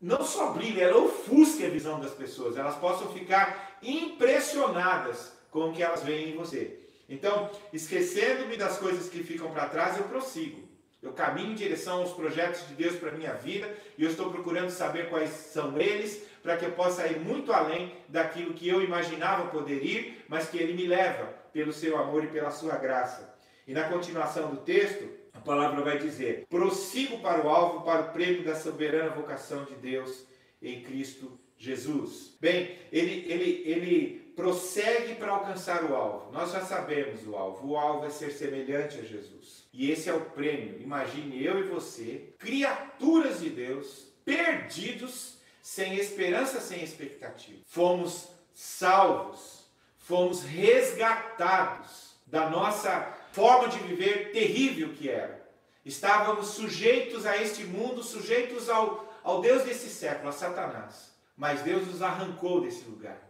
não 0.06 0.24
só 0.24 0.52
brilhe, 0.52 0.82
ela 0.82 0.98
ofusque 0.98 1.66
a 1.66 1.70
visão 1.70 2.00
das 2.00 2.12
pessoas, 2.12 2.56
elas 2.56 2.76
possam 2.76 3.12
ficar 3.12 3.80
impressionadas 3.82 5.34
com 5.50 5.70
o 5.70 5.74
que 5.74 5.82
elas 5.82 6.04
veem 6.04 6.30
em 6.30 6.36
você. 6.36 6.78
Então, 7.10 7.50
esquecendo-me 7.74 8.56
das 8.56 8.78
coisas 8.78 9.10
que 9.10 9.24
ficam 9.24 9.50
para 9.50 9.68
trás, 9.68 9.98
eu 9.98 10.04
prossigo. 10.04 10.64
Eu 11.02 11.12
caminho 11.14 11.54
em 11.54 11.56
direção 11.56 12.02
aos 12.02 12.14
projetos 12.14 12.68
de 12.68 12.76
Deus 12.76 12.98
para 12.98 13.14
minha 13.14 13.34
vida 13.34 13.68
e 13.98 14.04
eu 14.04 14.12
estou 14.12 14.30
procurando 14.30 14.70
saber 14.70 15.10
quais 15.10 15.32
são 15.32 15.76
eles 15.80 16.22
para 16.44 16.56
que 16.56 16.66
eu 16.66 16.72
possa 16.74 17.08
ir 17.08 17.20
muito 17.20 17.52
além 17.52 17.92
daquilo 18.08 18.54
que 18.54 18.70
eu 18.70 18.84
imaginava 18.84 19.50
poder 19.50 19.84
ir, 19.84 20.24
mas 20.28 20.48
que 20.48 20.60
Ele 20.60 20.74
me 20.74 20.86
leva 20.86 21.26
pelo 21.52 21.74
seu 21.74 21.98
amor 21.98 22.24
e 22.24 22.28
pela 22.28 22.52
sua 22.52 22.76
graça. 22.76 23.36
E 23.68 23.74
na 23.74 23.90
continuação 23.90 24.52
do 24.52 24.58
texto, 24.58 25.10
palavra 25.46 25.82
vai 25.82 25.98
dizer: 25.98 26.46
prossigo 26.50 27.20
para 27.20 27.46
o 27.46 27.50
alvo, 27.50 27.86
para 27.86 28.02
o 28.02 28.12
prêmio 28.12 28.44
da 28.44 28.56
soberana 28.56 29.12
vocação 29.12 29.64
de 29.64 29.76
Deus 29.76 30.26
em 30.62 30.82
Cristo 30.82 31.40
Jesus. 31.58 32.36
Bem, 32.42 32.78
ele, 32.92 33.32
ele, 33.32 33.64
ele 33.66 34.34
prossegue 34.36 35.16
para 35.16 35.32
alcançar 35.32 35.84
o 35.90 35.96
alvo. 35.96 36.32
Nós 36.32 36.52
já 36.52 36.62
sabemos 36.62 37.26
o 37.26 37.36
alvo. 37.36 37.70
O 37.70 37.78
alvo 37.78 38.06
é 38.06 38.10
ser 38.10 38.32
semelhante 38.32 39.00
a 39.00 39.04
Jesus. 39.04 39.68
E 39.72 39.90
esse 39.90 40.10
é 40.10 40.14
o 40.14 40.22
prêmio. 40.22 40.82
Imagine 40.82 41.44
eu 41.44 41.60
e 41.60 41.64
você, 41.64 42.34
criaturas 42.38 43.40
de 43.40 43.50
Deus, 43.50 44.12
perdidos, 44.26 45.38
sem 45.62 45.96
esperança, 45.96 46.60
sem 46.60 46.84
expectativa. 46.84 47.62
Fomos 47.66 48.28
salvos, 48.54 49.66
fomos 49.98 50.44
resgatados 50.44 52.16
da 52.26 52.50
nossa 52.50 53.14
forma 53.36 53.68
de 53.68 53.78
viver 53.80 54.32
terrível 54.32 54.94
que 54.94 55.10
era. 55.10 55.46
Estávamos 55.84 56.48
sujeitos 56.48 57.26
a 57.26 57.36
este 57.36 57.66
mundo, 57.66 58.02
sujeitos 58.02 58.70
ao, 58.70 59.14
ao 59.22 59.42
Deus 59.42 59.64
desse 59.64 59.90
século, 59.90 60.30
a 60.30 60.32
Satanás. 60.32 61.14
Mas 61.36 61.62
Deus 61.62 61.86
nos 61.86 62.02
arrancou 62.02 62.62
desse 62.62 62.86
lugar 62.86 63.22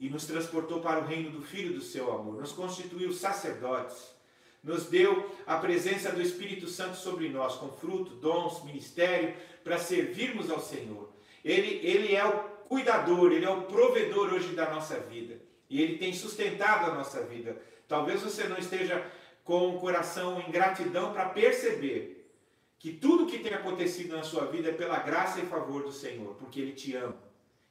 e 0.00 0.08
nos 0.08 0.24
transportou 0.24 0.80
para 0.80 1.00
o 1.00 1.04
reino 1.04 1.30
do 1.30 1.42
Filho 1.42 1.74
do 1.74 1.82
seu 1.82 2.10
amor, 2.10 2.40
nos 2.40 2.52
constituiu 2.52 3.12
sacerdotes, 3.12 4.14
nos 4.62 4.86
deu 4.86 5.30
a 5.46 5.58
presença 5.58 6.10
do 6.10 6.22
Espírito 6.22 6.66
Santo 6.66 6.96
sobre 6.96 7.28
nós, 7.28 7.56
com 7.56 7.68
fruto, 7.68 8.14
dons, 8.14 8.64
ministério, 8.64 9.36
para 9.62 9.78
servirmos 9.78 10.50
ao 10.50 10.58
Senhor. 10.58 11.12
Ele, 11.44 11.86
ele 11.86 12.14
é 12.14 12.24
o 12.24 12.32
cuidador, 12.66 13.30
ele 13.30 13.44
é 13.44 13.50
o 13.50 13.62
provedor 13.62 14.32
hoje 14.32 14.54
da 14.54 14.70
nossa 14.70 14.98
vida 15.00 15.38
e 15.68 15.82
ele 15.82 15.98
tem 15.98 16.14
sustentado 16.14 16.90
a 16.90 16.94
nossa 16.94 17.22
vida. 17.24 17.60
Talvez 17.86 18.22
você 18.22 18.44
não 18.44 18.56
esteja 18.56 19.04
com 19.44 19.76
o 19.76 19.78
coração 19.78 20.40
em 20.40 20.50
gratidão 20.50 21.12
para 21.12 21.28
perceber 21.28 22.32
que 22.78 22.92
tudo 22.92 23.26
que 23.26 23.38
tem 23.38 23.54
acontecido 23.54 24.16
na 24.16 24.22
sua 24.22 24.46
vida 24.46 24.70
é 24.70 24.72
pela 24.72 24.98
graça 24.98 25.40
e 25.40 25.46
favor 25.46 25.84
do 25.84 25.92
Senhor, 25.92 26.34
porque 26.34 26.60
Ele 26.60 26.72
te 26.72 26.96
ama 26.96 27.16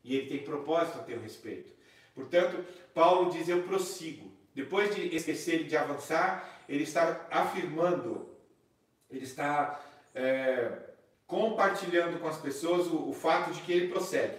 e 0.04 0.16
Ele 0.16 0.28
tem 0.28 0.44
propósito 0.44 1.00
a 1.00 1.04
teu 1.04 1.20
respeito. 1.20 1.72
Portanto, 2.14 2.64
Paulo 2.94 3.32
diz: 3.32 3.50
Eu 3.50 3.64
prossigo. 3.64 4.32
Depois 4.54 4.94
de 4.94 5.16
esquecer 5.16 5.64
de 5.64 5.76
avançar, 5.76 6.64
ele 6.70 6.84
está 6.84 7.26
afirmando, 7.32 8.30
ele 9.10 9.24
está 9.24 9.82
é, 10.14 10.72
compartilhando 11.26 12.20
com 12.20 12.28
as 12.28 12.38
pessoas 12.38 12.88
o, 12.88 13.10
o 13.10 13.14
fato 13.14 13.52
de 13.52 13.62
que 13.62 13.72
ele 13.72 13.88
prossegue. 13.88 14.38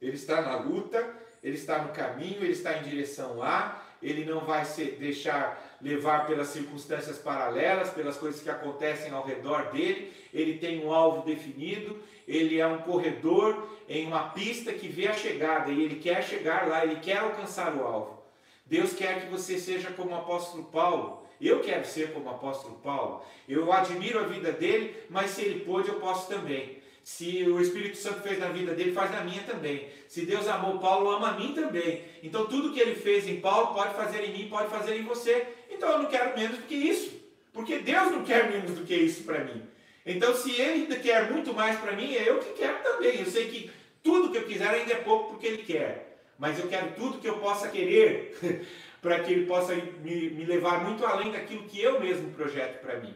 Ele 0.00 0.14
está 0.14 0.42
na 0.42 0.56
luta, 0.56 1.10
ele 1.42 1.56
está 1.56 1.82
no 1.82 1.92
caminho, 1.92 2.42
ele 2.42 2.52
está 2.52 2.76
em 2.76 2.82
direção 2.82 3.38
lá, 3.38 3.82
ele 4.02 4.26
não 4.26 4.40
vai 4.40 4.64
se 4.66 4.84
deixar 4.92 5.65
levar 5.80 6.26
pelas 6.26 6.48
circunstâncias 6.48 7.18
paralelas, 7.18 7.90
pelas 7.90 8.16
coisas 8.16 8.40
que 8.42 8.50
acontecem 8.50 9.12
ao 9.12 9.24
redor 9.24 9.70
dele. 9.70 10.12
Ele 10.32 10.58
tem 10.58 10.84
um 10.84 10.92
alvo 10.92 11.22
definido, 11.26 11.98
ele 12.26 12.58
é 12.60 12.66
um 12.66 12.78
corredor 12.78 13.68
em 13.88 14.06
uma 14.06 14.30
pista 14.30 14.72
que 14.72 14.88
vê 14.88 15.08
a 15.08 15.14
chegada 15.14 15.70
e 15.70 15.82
ele 15.82 15.96
quer 15.96 16.22
chegar 16.22 16.66
lá, 16.68 16.84
ele 16.84 17.00
quer 17.00 17.18
alcançar 17.18 17.74
o 17.74 17.84
alvo. 17.84 18.22
Deus 18.64 18.92
quer 18.92 19.22
que 19.22 19.30
você 19.30 19.58
seja 19.58 19.90
como 19.90 20.10
o 20.10 20.16
apóstolo 20.16 20.64
Paulo. 20.64 21.24
Eu 21.40 21.60
quero 21.60 21.84
ser 21.84 22.12
como 22.12 22.26
o 22.26 22.30
apóstolo 22.30 22.76
Paulo. 22.76 23.22
Eu 23.48 23.72
admiro 23.72 24.18
a 24.18 24.22
vida 24.22 24.50
dele, 24.52 24.96
mas 25.08 25.30
se 25.30 25.42
ele 25.42 25.60
pôde, 25.60 25.88
eu 25.88 26.00
posso 26.00 26.28
também. 26.28 26.82
Se 27.06 27.44
o 27.44 27.60
Espírito 27.60 27.96
Santo 27.96 28.20
fez 28.22 28.36
na 28.40 28.48
vida 28.48 28.74
dele, 28.74 28.90
faz 28.90 29.12
na 29.12 29.20
minha 29.20 29.40
também. 29.44 29.88
Se 30.08 30.26
Deus 30.26 30.48
amou 30.48 30.80
Paulo, 30.80 31.08
ama 31.10 31.28
a 31.28 31.32
mim 31.38 31.52
também. 31.54 32.04
Então 32.20 32.46
tudo 32.46 32.72
que 32.72 32.80
ele 32.80 32.96
fez 32.96 33.28
em 33.28 33.40
Paulo 33.40 33.74
pode 33.74 33.94
fazer 33.94 34.24
em 34.24 34.32
mim, 34.32 34.48
pode 34.48 34.68
fazer 34.68 34.98
em 34.98 35.04
você. 35.04 35.46
Então 35.76 35.90
eu 35.90 35.98
não 35.98 36.06
quero 36.06 36.36
menos 36.36 36.58
do 36.58 36.64
que 36.64 36.74
isso. 36.74 37.16
Porque 37.52 37.78
Deus 37.78 38.10
não 38.10 38.24
quer 38.24 38.50
menos 38.50 38.72
do 38.72 38.84
que 38.84 38.94
isso 38.94 39.24
para 39.24 39.44
mim. 39.44 39.62
Então 40.04 40.34
se 40.34 40.52
ele 40.60 40.94
quer 40.96 41.30
muito 41.30 41.52
mais 41.52 41.78
para 41.78 41.92
mim, 41.92 42.14
é 42.14 42.28
eu 42.28 42.38
que 42.38 42.52
quero 42.54 42.82
também. 42.82 43.20
Eu 43.20 43.26
sei 43.26 43.48
que 43.48 43.70
tudo 44.02 44.30
que 44.30 44.38
eu 44.38 44.44
quiser 44.44 44.68
ainda 44.68 44.92
é 44.92 44.96
pouco 44.96 45.30
porque 45.30 45.46
ele 45.46 45.62
quer. 45.62 46.22
Mas 46.38 46.58
eu 46.58 46.68
quero 46.68 46.92
tudo 46.92 47.18
que 47.18 47.28
eu 47.28 47.38
possa 47.38 47.68
querer 47.68 48.36
para 49.00 49.20
que 49.20 49.32
ele 49.32 49.46
possa 49.46 49.74
me, 49.74 50.30
me 50.30 50.44
levar 50.44 50.84
muito 50.84 51.04
além 51.04 51.32
daquilo 51.32 51.64
que 51.64 51.80
eu 51.80 52.00
mesmo 52.00 52.32
projeto 52.32 52.80
para 52.80 53.00
mim. 53.00 53.14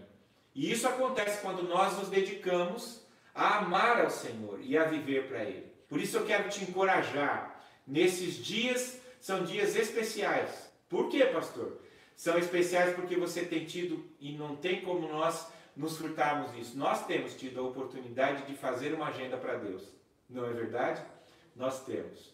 E 0.55 0.71
isso 0.71 0.89
acontece 0.89 1.41
quando 1.41 1.63
nós 1.63 1.97
nos 1.99 2.09
dedicamos 2.09 3.01
a 3.35 3.59
amar 3.59 4.01
ao 4.01 4.11
Senhor 4.11 4.61
e 4.63 4.77
a 4.77 4.85
viver 4.85 5.29
para 5.29 5.45
Ele. 5.45 5.67
Por 5.89 6.01
isso 6.01 6.17
eu 6.17 6.27
quero 6.27 6.49
te 6.49 6.63
encorajar. 6.65 7.63
Nesses 7.87 8.37
dias 8.37 9.01
são 9.21 9.45
dias 9.45 9.77
especiais. 9.77 10.71
Por 10.89 11.09
quê, 11.09 11.25
pastor? 11.27 11.81
São 12.21 12.37
especiais 12.37 12.95
porque 12.95 13.17
você 13.17 13.47
tem 13.47 13.65
tido, 13.65 14.05
e 14.21 14.37
não 14.37 14.55
tem 14.55 14.83
como 14.83 15.09
nós 15.09 15.51
nos 15.75 15.97
furtarmos 15.97 16.53
disso. 16.53 16.77
Nós 16.77 17.07
temos 17.07 17.35
tido 17.35 17.59
a 17.59 17.63
oportunidade 17.63 18.47
de 18.47 18.55
fazer 18.55 18.93
uma 18.93 19.07
agenda 19.07 19.39
para 19.39 19.57
Deus. 19.57 19.91
Não 20.29 20.45
é 20.45 20.53
verdade? 20.53 21.03
Nós 21.57 21.83
temos. 21.83 22.31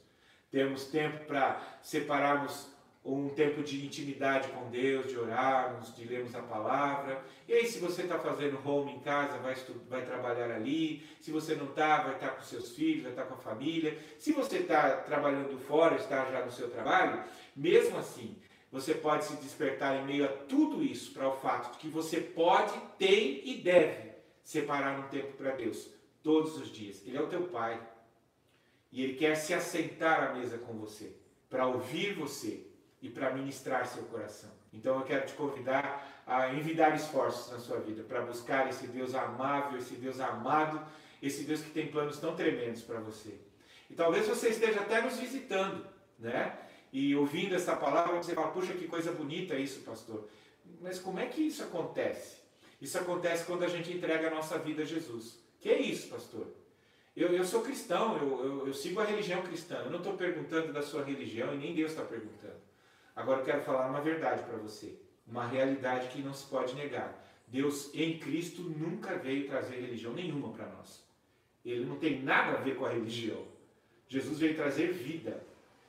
Temos 0.51 0.87
tempo 0.87 1.25
para 1.27 1.63
separarmos 1.83 2.67
um 3.05 3.29
tempo 3.29 3.63
de 3.63 3.87
intimidade 3.87 4.49
com 4.49 4.69
Deus, 4.71 5.07
de 5.07 5.17
orarmos, 5.17 5.95
de 5.95 6.05
lermos 6.05 6.35
a 6.35 6.43
palavra. 6.43 7.23
E 7.47 7.53
aí, 7.53 7.69
se 7.69 7.79
você 7.79 8.03
está 8.03 8.19
fazendo 8.19 8.61
home 8.69 8.91
em 8.91 8.99
casa, 8.99 9.39
vai, 9.39 9.55
vai 9.89 10.05
trabalhar 10.05 10.51
ali. 10.51 11.07
Se 11.21 11.31
você 11.31 11.55
não 11.55 11.67
está, 11.67 11.99
vai 11.99 12.15
estar 12.15 12.31
tá 12.31 12.35
com 12.35 12.43
seus 12.43 12.73
filhos, 12.73 13.05
vai 13.05 13.13
estar 13.13 13.23
tá 13.23 13.29
com 13.29 13.35
a 13.35 13.53
família. 13.53 13.97
Se 14.19 14.33
você 14.33 14.57
está 14.57 14.97
trabalhando 14.97 15.57
fora, 15.61 15.95
está 15.95 16.29
já 16.29 16.45
no 16.45 16.51
seu 16.51 16.69
trabalho, 16.69 17.23
mesmo 17.55 17.97
assim, 17.99 18.37
você 18.77 18.95
pode 18.95 19.25
se 19.25 19.37
despertar 19.37 19.97
em 19.97 20.05
meio 20.05 20.27
a 20.27 20.29
tudo 20.29 20.83
isso 20.83 21.11
para 21.13 21.27
o 21.27 21.37
fato 21.39 21.73
de 21.73 21.79
que 21.79 21.89
você 21.89 22.21
pode, 22.21 22.79
tem 22.99 23.41
e 23.49 23.57
deve 23.63 24.13
separar 24.45 25.01
um 25.01 25.09
tempo 25.09 25.33
para 25.33 25.53
Deus 25.53 25.89
todos 26.23 26.59
os 26.59 26.69
dias. 26.69 27.03
Ele 27.07 27.17
é 27.17 27.23
o 27.23 27.27
teu 27.27 27.45
Pai 27.45 27.81
e 28.93 29.03
Ele 29.03 29.15
quer 29.15 29.35
se 29.35 29.55
assentar 29.55 30.23
à 30.23 30.35
mesa 30.35 30.59
com 30.59 30.75
você 30.75 31.17
para 31.49 31.67
ouvir 31.67 32.13
você 32.13 32.67
e 33.01 33.09
para 33.09 33.33
ministrar 33.33 33.87
seu 33.87 34.03
coração. 34.05 34.51
Então 34.71 34.99
eu 34.99 35.07
quero 35.07 35.25
te 35.25 35.33
convidar 35.33 36.23
a 36.27 36.53
envidar 36.53 36.95
esforços 36.95 37.51
na 37.51 37.59
sua 37.59 37.81
vida 37.81 38.03
para 38.03 38.21
buscar 38.21 38.69
esse 38.69 38.87
Deus 38.89 39.15
amável, 39.15 39.79
esse 39.79 39.95
Deus 39.95 40.21
amado, 40.21 40.87
esse 41.23 41.45
Deus 41.45 41.63
que 41.63 41.71
tem 41.71 41.87
planos 41.87 42.19
tão 42.19 42.37
tremendos 42.37 42.83
para 42.83 43.01
você. 43.01 43.41
E 43.89 43.95
talvez 43.95 44.29
você 44.29 44.51
esteja 44.51 44.81
até 44.81 45.01
nos 45.01 45.19
visitando, 45.19 45.87
né? 46.19 46.66
E 46.93 47.15
ouvindo 47.15 47.55
essa 47.55 47.77
palavra, 47.77 48.17
você 48.17 48.35
fala, 48.35 48.49
puxa, 48.49 48.73
que 48.73 48.87
coisa 48.87 49.13
bonita 49.13 49.55
isso, 49.55 49.81
pastor. 49.81 50.29
Mas 50.81 50.99
como 50.99 51.19
é 51.19 51.27
que 51.27 51.43
isso 51.43 51.63
acontece? 51.63 52.39
Isso 52.81 52.99
acontece 52.99 53.45
quando 53.45 53.65
a 53.65 53.69
gente 53.69 53.93
entrega 53.93 54.29
a 54.29 54.31
nossa 54.31 54.59
vida 54.59 54.83
a 54.83 54.87
Jesus. 54.87 55.39
Que 55.61 55.71
é 55.71 55.81
isso, 55.81 56.09
pastor? 56.09 56.47
Eu, 57.17 57.33
eu 57.33 57.45
sou 57.45 57.63
cristão, 57.63 58.19
eu, 58.19 58.45
eu, 58.45 58.67
eu 58.67 58.75
sigo 58.75 59.01
a 59.01 59.05
religião 59.05 59.43
cristã. 59.43 59.77
Eu 59.77 59.91
não 59.91 59.99
estou 59.99 60.15
perguntando 60.15 60.73
da 60.73 60.83
sua 60.83 61.03
religião 61.03 61.55
e 61.55 61.57
nem 61.57 61.75
Deus 61.75 61.93
está 61.93 62.05
perguntando. 62.05 62.61
Agora 63.15 63.41
eu 63.41 63.45
quero 63.45 63.63
falar 63.63 63.89
uma 63.89 64.03
verdade 64.03 64.43
para 64.43 64.59
você, 64.59 64.99
uma 65.27 65.47
realidade 65.47 66.09
que 66.09 66.21
não 66.21 66.35
se 66.35 66.45
pode 66.47 66.75
negar. 66.75 67.25
Deus 67.49 67.91
em 67.95 68.19
Cristo 68.19 68.63
nunca 68.63 69.17
veio 69.17 69.49
trazer 69.49 69.77
religião 69.77 70.13
nenhuma 70.13 70.53
para 70.53 70.67
nós. 70.67 71.03
Ele 71.65 71.87
não 71.87 71.97
tem 71.97 72.23
nada 72.23 72.59
a 72.59 72.61
ver 72.61 72.77
com 72.77 72.85
a 72.85 72.91
religião. 72.91 73.43
Jesus 74.09 74.39
veio 74.39 74.55
trazer 74.55 74.93
vida. 74.93 75.43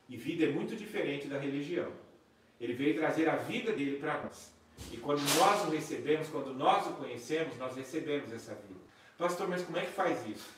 E 0.10 0.16
vida 0.16 0.46
é 0.46 0.50
muito 0.50 0.76
diferente 0.76 1.28
da 1.28 1.38
religião. 1.38 1.92
Ele 2.60 2.74
veio 2.74 2.96
trazer 2.96 3.30
a 3.30 3.36
vida 3.36 3.72
dele 3.72 3.98
para 3.98 4.22
nós. 4.24 4.52
E 4.92 4.98
quando 4.98 5.22
nós 5.38 5.68
o 5.68 5.72
recebemos, 5.72 6.30
quando 6.30 6.54
nós 6.54 6.88
o 6.88 6.94
conhecemos, 6.94 7.58
nós 7.58 7.76
recebemos 7.76 8.32
essa 8.32 8.54
vida. 8.56 8.80
Pastor, 9.18 9.48
mas 9.48 9.64
como 9.64 9.78
é 9.78 9.82
que 9.82 9.92
faz 9.92 10.26
isso? 10.28 10.50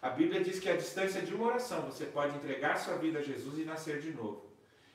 A 0.00 0.10
Bíblia 0.10 0.42
diz 0.42 0.58
que 0.58 0.68
a 0.68 0.76
distância 0.76 1.22
de 1.22 1.34
uma 1.34 1.46
oração 1.46 1.82
você 1.82 2.04
pode 2.04 2.36
entregar 2.36 2.76
sua 2.76 2.96
vida 2.96 3.20
a 3.20 3.22
Jesus 3.22 3.58
e 3.58 3.64
nascer 3.64 4.00
de 4.00 4.10
novo. 4.10 4.44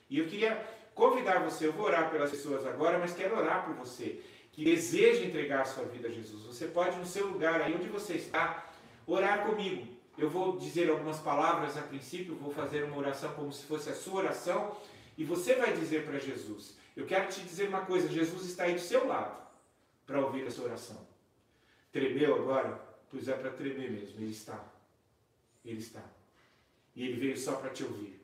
E 0.08 0.18
eu 0.18 0.26
queria 0.26 0.62
convidar 0.94 1.38
você, 1.40 1.66
eu 1.66 1.72
vou 1.72 1.86
orar 1.86 2.10
pelas 2.10 2.30
pessoas 2.30 2.66
agora, 2.66 2.98
mas 2.98 3.14
quero 3.14 3.36
orar 3.36 3.64
por 3.64 3.74
você 3.74 4.20
que 4.52 4.64
deseja 4.64 5.24
entregar 5.24 5.64
sua 5.66 5.84
vida 5.84 6.08
a 6.08 6.10
Jesus. 6.10 6.44
Você 6.44 6.66
pode, 6.66 6.96
no 6.96 7.06
seu 7.06 7.26
lugar, 7.28 7.60
aí 7.60 7.74
onde 7.74 7.88
você 7.88 8.14
está, 8.14 8.66
orar 9.06 9.46
comigo. 9.46 9.86
Eu 10.18 10.28
vou 10.28 10.58
dizer 10.58 10.90
algumas 10.90 11.20
palavras 11.20 11.76
a 11.76 11.82
princípio, 11.82 12.34
vou 12.34 12.52
fazer 12.52 12.82
uma 12.82 12.96
oração 12.96 13.32
como 13.34 13.52
se 13.52 13.64
fosse 13.64 13.88
a 13.88 13.94
sua 13.94 14.22
oração, 14.22 14.76
e 15.16 15.24
você 15.24 15.54
vai 15.54 15.72
dizer 15.72 16.04
para 16.04 16.18
Jesus: 16.18 16.76
Eu 16.96 17.06
quero 17.06 17.28
te 17.28 17.40
dizer 17.40 17.68
uma 17.68 17.86
coisa, 17.86 18.08
Jesus 18.08 18.44
está 18.44 18.64
aí 18.64 18.74
do 18.74 18.80
seu 18.80 19.06
lado 19.06 19.40
para 20.04 20.20
ouvir 20.20 20.44
a 20.46 20.50
sua 20.50 20.64
oração. 20.64 21.06
Tremeu 21.92 22.34
agora? 22.34 22.88
Pois 23.10 23.28
é 23.28 23.32
para 23.32 23.50
tremer 23.50 23.90
mesmo, 23.90 24.20
ele 24.20 24.32
está. 24.32 24.62
Ele 25.64 25.78
está. 25.78 26.02
E 26.96 27.04
ele 27.04 27.20
veio 27.20 27.38
só 27.38 27.56
para 27.56 27.70
te 27.70 27.84
ouvir. 27.84 28.20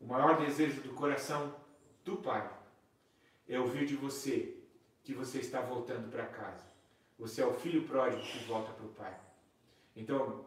O 0.00 0.06
maior 0.06 0.38
desejo 0.38 0.80
do 0.82 0.94
coração 0.94 1.54
do 2.04 2.16
Pai 2.16 2.48
é 3.48 3.58
ouvir 3.58 3.86
de 3.86 3.96
você 3.96 4.54
que 5.02 5.12
você 5.12 5.38
está 5.38 5.60
voltando 5.60 6.10
para 6.10 6.26
casa. 6.26 6.64
Você 7.18 7.42
é 7.42 7.46
o 7.46 7.54
filho 7.54 7.82
pródigo 7.88 8.22
que 8.22 8.44
volta 8.44 8.72
para 8.72 8.86
o 8.86 8.90
Pai. 8.90 9.18
Então, 9.96 10.44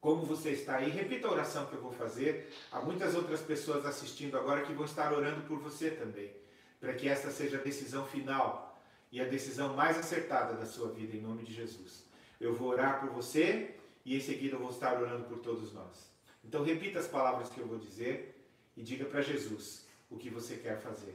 como 0.00 0.24
você 0.24 0.50
está 0.50 0.76
aí, 0.76 0.90
repita 0.90 1.26
a 1.26 1.32
oração 1.32 1.66
que 1.66 1.74
eu 1.74 1.80
vou 1.80 1.92
fazer. 1.92 2.52
Há 2.70 2.80
muitas 2.80 3.14
outras 3.14 3.40
pessoas 3.40 3.84
assistindo 3.84 4.36
agora 4.36 4.62
que 4.62 4.72
vão 4.72 4.84
estar 4.84 5.12
orando 5.12 5.42
por 5.42 5.58
você 5.58 5.90
também, 5.90 6.32
para 6.80 6.94
que 6.94 7.08
esta 7.08 7.30
seja 7.30 7.58
a 7.58 7.62
decisão 7.62 8.06
final 8.06 8.80
e 9.10 9.20
a 9.20 9.24
decisão 9.24 9.74
mais 9.74 9.98
acertada 9.98 10.54
da 10.54 10.66
sua 10.66 10.90
vida, 10.90 11.16
em 11.16 11.20
nome 11.20 11.42
de 11.42 11.52
Jesus. 11.52 12.04
Eu 12.40 12.54
vou 12.54 12.68
orar 12.68 13.00
por 13.00 13.10
você 13.10 13.74
e 14.04 14.16
em 14.16 14.20
seguida 14.20 14.54
eu 14.54 14.60
vou 14.60 14.70
estar 14.70 15.00
orando 15.00 15.24
por 15.24 15.38
todos 15.38 15.72
nós. 15.72 16.08
Então, 16.44 16.62
repita 16.62 17.00
as 17.00 17.08
palavras 17.08 17.48
que 17.48 17.58
eu 17.58 17.66
vou 17.66 17.78
dizer 17.78 18.48
e 18.76 18.82
diga 18.82 19.04
para 19.04 19.20
Jesus 19.20 19.86
o 20.08 20.16
que 20.16 20.30
você 20.30 20.56
quer 20.56 20.78
fazer. 20.78 21.14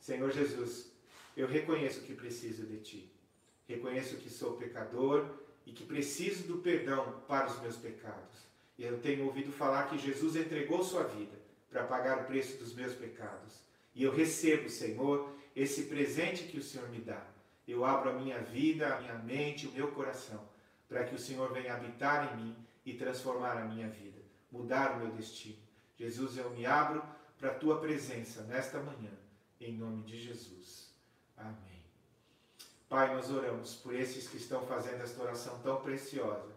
Senhor 0.00 0.30
Jesus, 0.32 0.90
eu 1.36 1.46
reconheço 1.46 2.00
que 2.00 2.14
preciso 2.14 2.66
de 2.66 2.78
Ti. 2.78 3.12
Reconheço 3.66 4.16
que 4.16 4.28
sou 4.28 4.56
pecador 4.56 5.43
e 5.66 5.72
que 5.72 5.84
preciso 5.84 6.46
do 6.46 6.58
perdão 6.58 7.22
para 7.26 7.46
os 7.46 7.60
meus 7.60 7.76
pecados. 7.76 8.44
E 8.76 8.84
eu 8.84 9.00
tenho 9.00 9.24
ouvido 9.26 9.52
falar 9.52 9.88
que 9.88 9.98
Jesus 9.98 10.36
entregou 10.36 10.82
sua 10.82 11.04
vida 11.04 11.38
para 11.70 11.84
pagar 11.84 12.18
o 12.18 12.24
preço 12.24 12.58
dos 12.58 12.74
meus 12.74 12.94
pecados. 12.94 13.60
E 13.94 14.02
eu 14.02 14.12
recebo, 14.12 14.68
Senhor, 14.68 15.32
esse 15.54 15.84
presente 15.84 16.44
que 16.44 16.58
o 16.58 16.62
Senhor 16.62 16.88
me 16.88 16.98
dá. 16.98 17.24
Eu 17.66 17.84
abro 17.84 18.10
a 18.10 18.12
minha 18.12 18.38
vida, 18.40 18.94
a 18.94 19.00
minha 19.00 19.14
mente, 19.14 19.66
o 19.66 19.72
meu 19.72 19.92
coração, 19.92 20.46
para 20.88 21.04
que 21.04 21.14
o 21.14 21.18
Senhor 21.18 21.52
venha 21.52 21.74
habitar 21.74 22.34
em 22.34 22.42
mim 22.42 22.56
e 22.84 22.94
transformar 22.94 23.56
a 23.56 23.64
minha 23.64 23.88
vida, 23.88 24.20
mudar 24.50 24.92
o 24.92 24.98
meu 24.98 25.12
destino. 25.12 25.58
Jesus, 25.96 26.36
eu 26.36 26.50
me 26.50 26.66
abro 26.66 27.02
para 27.38 27.50
a 27.50 27.54
tua 27.54 27.80
presença 27.80 28.42
nesta 28.42 28.80
manhã, 28.80 29.12
em 29.60 29.72
nome 29.72 30.02
de 30.02 30.18
Jesus. 30.20 30.92
Amém. 31.36 31.83
Pai, 32.88 33.14
nós 33.14 33.30
oramos 33.30 33.74
por 33.76 33.94
esses 33.94 34.28
que 34.28 34.36
estão 34.36 34.66
fazendo 34.66 35.02
esta 35.02 35.22
oração 35.22 35.58
tão 35.60 35.80
preciosa. 35.80 36.52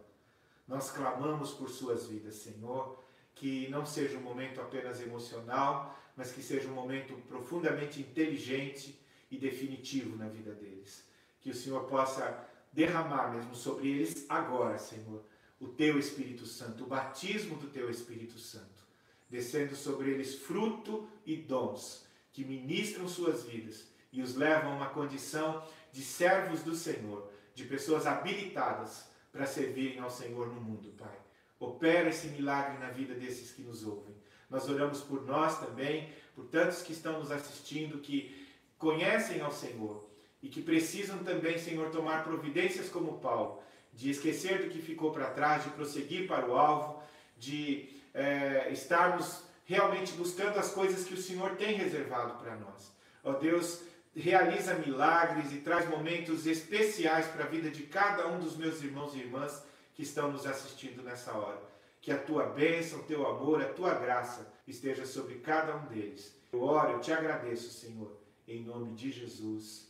Nós 0.67 0.91
clamamos 0.91 1.51
por 1.51 1.69
suas 1.69 2.07
vidas, 2.07 2.35
Senhor, 2.35 3.03
que 3.33 3.67
não 3.69 3.85
seja 3.85 4.17
um 4.17 4.21
momento 4.21 4.59
apenas 4.59 4.99
emocional, 4.99 5.97
mas 6.15 6.31
que 6.31 6.41
seja 6.41 6.67
um 6.67 6.73
momento 6.73 7.13
profundamente 7.27 8.01
inteligente 8.01 8.99
e 9.31 9.37
definitivo 9.37 10.17
na 10.17 10.27
vida 10.27 10.53
deles. 10.53 11.07
Que 11.39 11.51
o 11.51 11.55
Senhor 11.55 11.85
possa 11.85 12.45
derramar 12.73 13.33
mesmo 13.33 13.55
sobre 13.55 13.87
eles 13.89 14.25
agora, 14.27 14.77
Senhor, 14.77 15.23
o 15.59 15.67
teu 15.67 15.97
Espírito 15.97 16.45
Santo, 16.45 16.83
o 16.83 16.87
batismo 16.87 17.55
do 17.55 17.67
teu 17.67 17.89
Espírito 17.89 18.37
Santo, 18.37 18.85
descendo 19.29 19.75
sobre 19.75 20.11
eles 20.11 20.35
fruto 20.35 21.07
e 21.25 21.35
dons 21.35 22.05
que 22.31 22.45
ministram 22.45 23.07
suas 23.07 23.45
vidas 23.45 23.87
e 24.11 24.21
os 24.21 24.35
levam 24.35 24.73
a 24.73 24.75
uma 24.75 24.89
condição 24.89 25.63
de 25.91 26.01
servos 26.01 26.61
do 26.61 26.75
Senhor, 26.75 27.31
de 27.53 27.63
pessoas 27.63 28.05
habilitadas 28.05 29.05
para 29.31 29.45
servirem 29.45 29.99
ao 29.99 30.09
Senhor 30.09 30.47
no 30.47 30.61
mundo, 30.61 30.93
Pai. 30.97 31.17
Opera 31.59 32.09
esse 32.09 32.27
milagre 32.27 32.77
na 32.77 32.89
vida 32.89 33.13
desses 33.15 33.51
que 33.51 33.61
nos 33.61 33.83
ouvem. 33.85 34.15
Nós 34.49 34.69
oramos 34.69 35.01
por 35.01 35.25
nós 35.25 35.59
também, 35.59 36.09
por 36.35 36.45
tantos 36.45 36.81
que 36.81 36.93
estão 36.93 37.19
nos 37.19 37.31
assistindo, 37.31 37.99
que 37.99 38.47
conhecem 38.77 39.41
ao 39.41 39.51
Senhor 39.51 40.07
e 40.41 40.49
que 40.49 40.61
precisam 40.61 41.19
também, 41.19 41.57
Senhor, 41.57 41.89
tomar 41.89 42.23
providências 42.23 42.89
como 42.89 43.19
Paulo, 43.19 43.61
de 43.91 44.11
esquecer 44.11 44.63
do 44.63 44.69
que 44.69 44.81
ficou 44.81 45.11
para 45.11 45.31
trás, 45.31 45.63
de 45.63 45.71
prosseguir 45.71 46.27
para 46.27 46.47
o 46.47 46.55
alvo, 46.55 47.01
de 47.35 47.89
é, 48.13 48.69
estarmos 48.71 49.43
realmente 49.65 50.13
buscando 50.13 50.57
as 50.57 50.71
coisas 50.71 51.05
que 51.05 51.13
o 51.13 51.21
Senhor 51.21 51.55
tem 51.55 51.75
reservado 51.75 52.37
para 52.41 52.55
nós. 52.55 52.91
Ó 53.23 53.33
Deus, 53.33 53.81
realiza 54.19 54.73
milagres 54.73 55.51
e 55.51 55.57
traz 55.57 55.87
momentos 55.87 56.47
especiais 56.47 57.27
para 57.27 57.43
a 57.43 57.47
vida 57.47 57.69
de 57.69 57.83
cada 57.83 58.27
um 58.27 58.39
dos 58.39 58.57
meus 58.57 58.81
irmãos 58.81 59.13
e 59.13 59.19
irmãs 59.19 59.63
que 59.93 60.01
estão 60.01 60.31
nos 60.31 60.45
assistindo 60.45 61.03
nessa 61.03 61.31
hora. 61.33 61.61
Que 62.01 62.11
a 62.11 62.17
tua 62.17 62.45
bênção, 62.45 62.99
o 62.99 63.03
teu 63.03 63.27
amor, 63.27 63.61
a 63.61 63.69
tua 63.73 63.93
graça 63.93 64.51
esteja 64.67 65.05
sobre 65.05 65.35
cada 65.35 65.75
um 65.75 65.85
deles. 65.85 66.35
Eu 66.51 66.63
oro, 66.63 66.93
eu 66.93 66.99
te 66.99 67.11
agradeço, 67.11 67.69
Senhor, 67.71 68.17
em 68.47 68.63
nome 68.63 68.95
de 68.95 69.11
Jesus. 69.11 69.87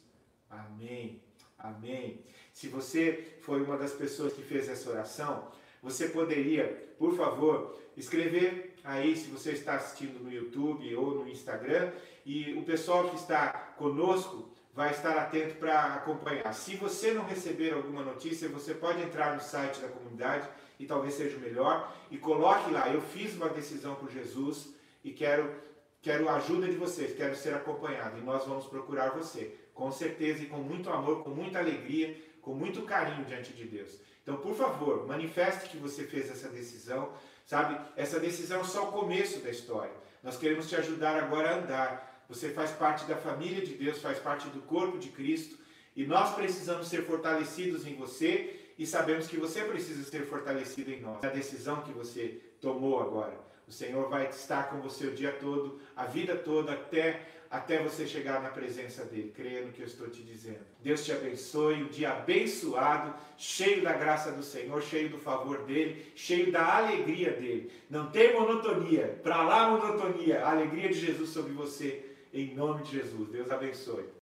Amém. 0.50 1.22
Amém. 1.58 2.24
Se 2.52 2.68
você 2.68 3.38
foi 3.42 3.62
uma 3.62 3.78
das 3.78 3.94
pessoas 3.94 4.34
que 4.34 4.42
fez 4.42 4.68
essa 4.68 4.90
oração, 4.90 5.52
você 5.82 6.10
poderia, 6.10 6.94
por 6.98 7.16
favor, 7.16 7.80
escrever 7.96 8.76
aí 8.84 9.16
se 9.16 9.30
você 9.30 9.52
está 9.52 9.76
assistindo 9.76 10.22
no 10.22 10.32
YouTube 10.32 10.96
ou 10.96 11.16
no 11.16 11.30
Instagram 11.30 11.92
e 12.26 12.54
o 12.56 12.64
pessoal 12.64 13.10
que 13.10 13.16
está 13.16 13.67
conosco 13.78 14.50
vai 14.74 14.92
estar 14.92 15.18
atento 15.18 15.56
para 15.56 15.96
acompanhar. 15.96 16.54
Se 16.54 16.76
você 16.76 17.12
não 17.12 17.26
receber 17.26 17.74
alguma 17.74 18.04
notícia, 18.04 18.48
você 18.50 18.74
pode 18.74 19.02
entrar 19.02 19.34
no 19.34 19.42
site 19.42 19.80
da 19.80 19.88
comunidade 19.88 20.48
e 20.80 20.86
talvez 20.86 21.16
seja 21.16 21.38
o 21.38 21.40
melhor 21.40 21.92
e 22.12 22.18
coloque 22.18 22.72
lá, 22.72 22.88
eu 22.90 23.02
fiz 23.02 23.34
uma 23.36 23.50
decisão 23.50 23.96
por 23.96 24.12
Jesus 24.12 24.70
e 25.04 25.12
quero 25.12 25.66
quero 26.02 26.30
a 26.30 26.36
ajuda 26.36 26.68
de 26.68 26.76
vocês, 26.76 27.16
quero 27.16 27.36
ser 27.36 27.54
acompanhado 27.54 28.18
e 28.18 28.22
nós 28.22 28.46
vamos 28.46 28.66
procurar 28.68 29.10
você, 29.10 29.54
com 29.74 29.92
certeza 29.92 30.44
e 30.44 30.46
com 30.46 30.58
muito 30.58 30.90
amor, 30.90 31.24
com 31.24 31.32
muita 31.32 31.60
alegria, 31.60 32.16
com 32.42 32.54
muito 32.54 32.84
carinho 32.84 33.26
diante 33.26 33.52
de 33.52 33.66
Deus. 33.66 34.00
Então, 34.24 34.38
por 34.38 34.56
favor, 34.56 35.06
manifeste 35.08 35.70
que 35.70 35.78
você 35.78 36.04
fez 36.04 36.30
essa 36.30 36.50
decisão, 36.50 37.12
sabe? 37.46 37.80
Essa 37.96 38.20
decisão 38.20 38.62
é 38.62 38.64
só 38.64 38.90
o 38.90 38.92
começo 38.92 39.40
da 39.40 39.50
história. 39.50 39.92
Nós 40.22 40.38
queremos 40.38 40.70
te 40.70 40.76
ajudar 40.76 41.18
agora 41.18 41.50
a 41.50 41.58
andar 41.58 42.17
você 42.30 42.50
faz 42.50 42.72
parte 42.72 43.06
da 43.06 43.16
família 43.16 43.66
de 43.66 43.74
Deus, 43.74 44.02
faz 44.02 44.20
parte 44.20 44.48
do 44.50 44.62
corpo 44.62 44.98
de 44.98 45.10
Cristo 45.10 45.58
e 45.96 46.06
nós 46.06 46.36
precisamos 46.36 46.88
ser 46.88 47.04
fortalecidos 47.04 47.88
em 47.88 47.96
você 47.96 48.60
e 48.78 48.86
sabemos 48.86 49.28
que 49.28 49.38
você 49.38 49.64
precisa 49.64 50.04
ser 50.04 50.26
fortalecido 50.28 50.92
em 50.92 51.02
nós. 51.02 51.24
É 51.24 51.28
a 51.28 51.32
decisão 51.32 51.82
que 51.82 51.92
você 51.92 52.40
tomou 52.62 53.02
agora. 53.02 53.48
O 53.68 53.72
Senhor 53.72 54.08
vai 54.10 54.28
estar 54.30 54.70
com 54.70 54.80
você 54.80 55.08
o 55.08 55.16
dia 55.16 55.32
todo, 55.32 55.80
a 55.96 56.06
vida 56.06 56.36
toda, 56.36 56.72
até, 56.72 57.28
até 57.50 57.82
você 57.82 58.08
chegar 58.08 58.42
na 58.42 58.50
presença 58.50 59.04
dEle. 59.04 59.34
Creia 59.36 59.66
no 59.66 59.74
que 59.74 59.82
eu 59.82 59.88
estou 59.88 60.08
te 60.08 60.22
dizendo. 60.22 60.60
Deus 60.82 61.04
te 61.04 61.12
abençoe, 61.12 61.84
um 61.84 61.88
dia 61.88 62.12
abençoado, 62.12 63.14
cheio 63.38 63.84
da 63.84 63.92
graça 63.92 64.32
do 64.32 64.42
Senhor, 64.44 64.82
cheio 64.82 65.10
do 65.10 65.18
favor 65.18 65.64
dEle, 65.64 66.14
cheio 66.16 66.50
da 66.50 66.78
alegria 66.78 67.32
dEle. 67.32 67.70
Não 67.90 68.10
tem 68.10 68.34
monotonia, 68.34 69.20
para 69.22 69.42
lá 69.42 69.70
monotonia, 69.70 70.46
a 70.46 70.52
alegria 70.52 70.88
de 70.88 71.00
Jesus 71.00 71.32
sobre 71.32 71.52
você 71.52 72.07
em 72.42 72.56
nome 72.56 72.84
de 72.84 72.92
Jesus. 72.92 73.30
Deus 73.30 73.50
abençoe. 73.52 74.17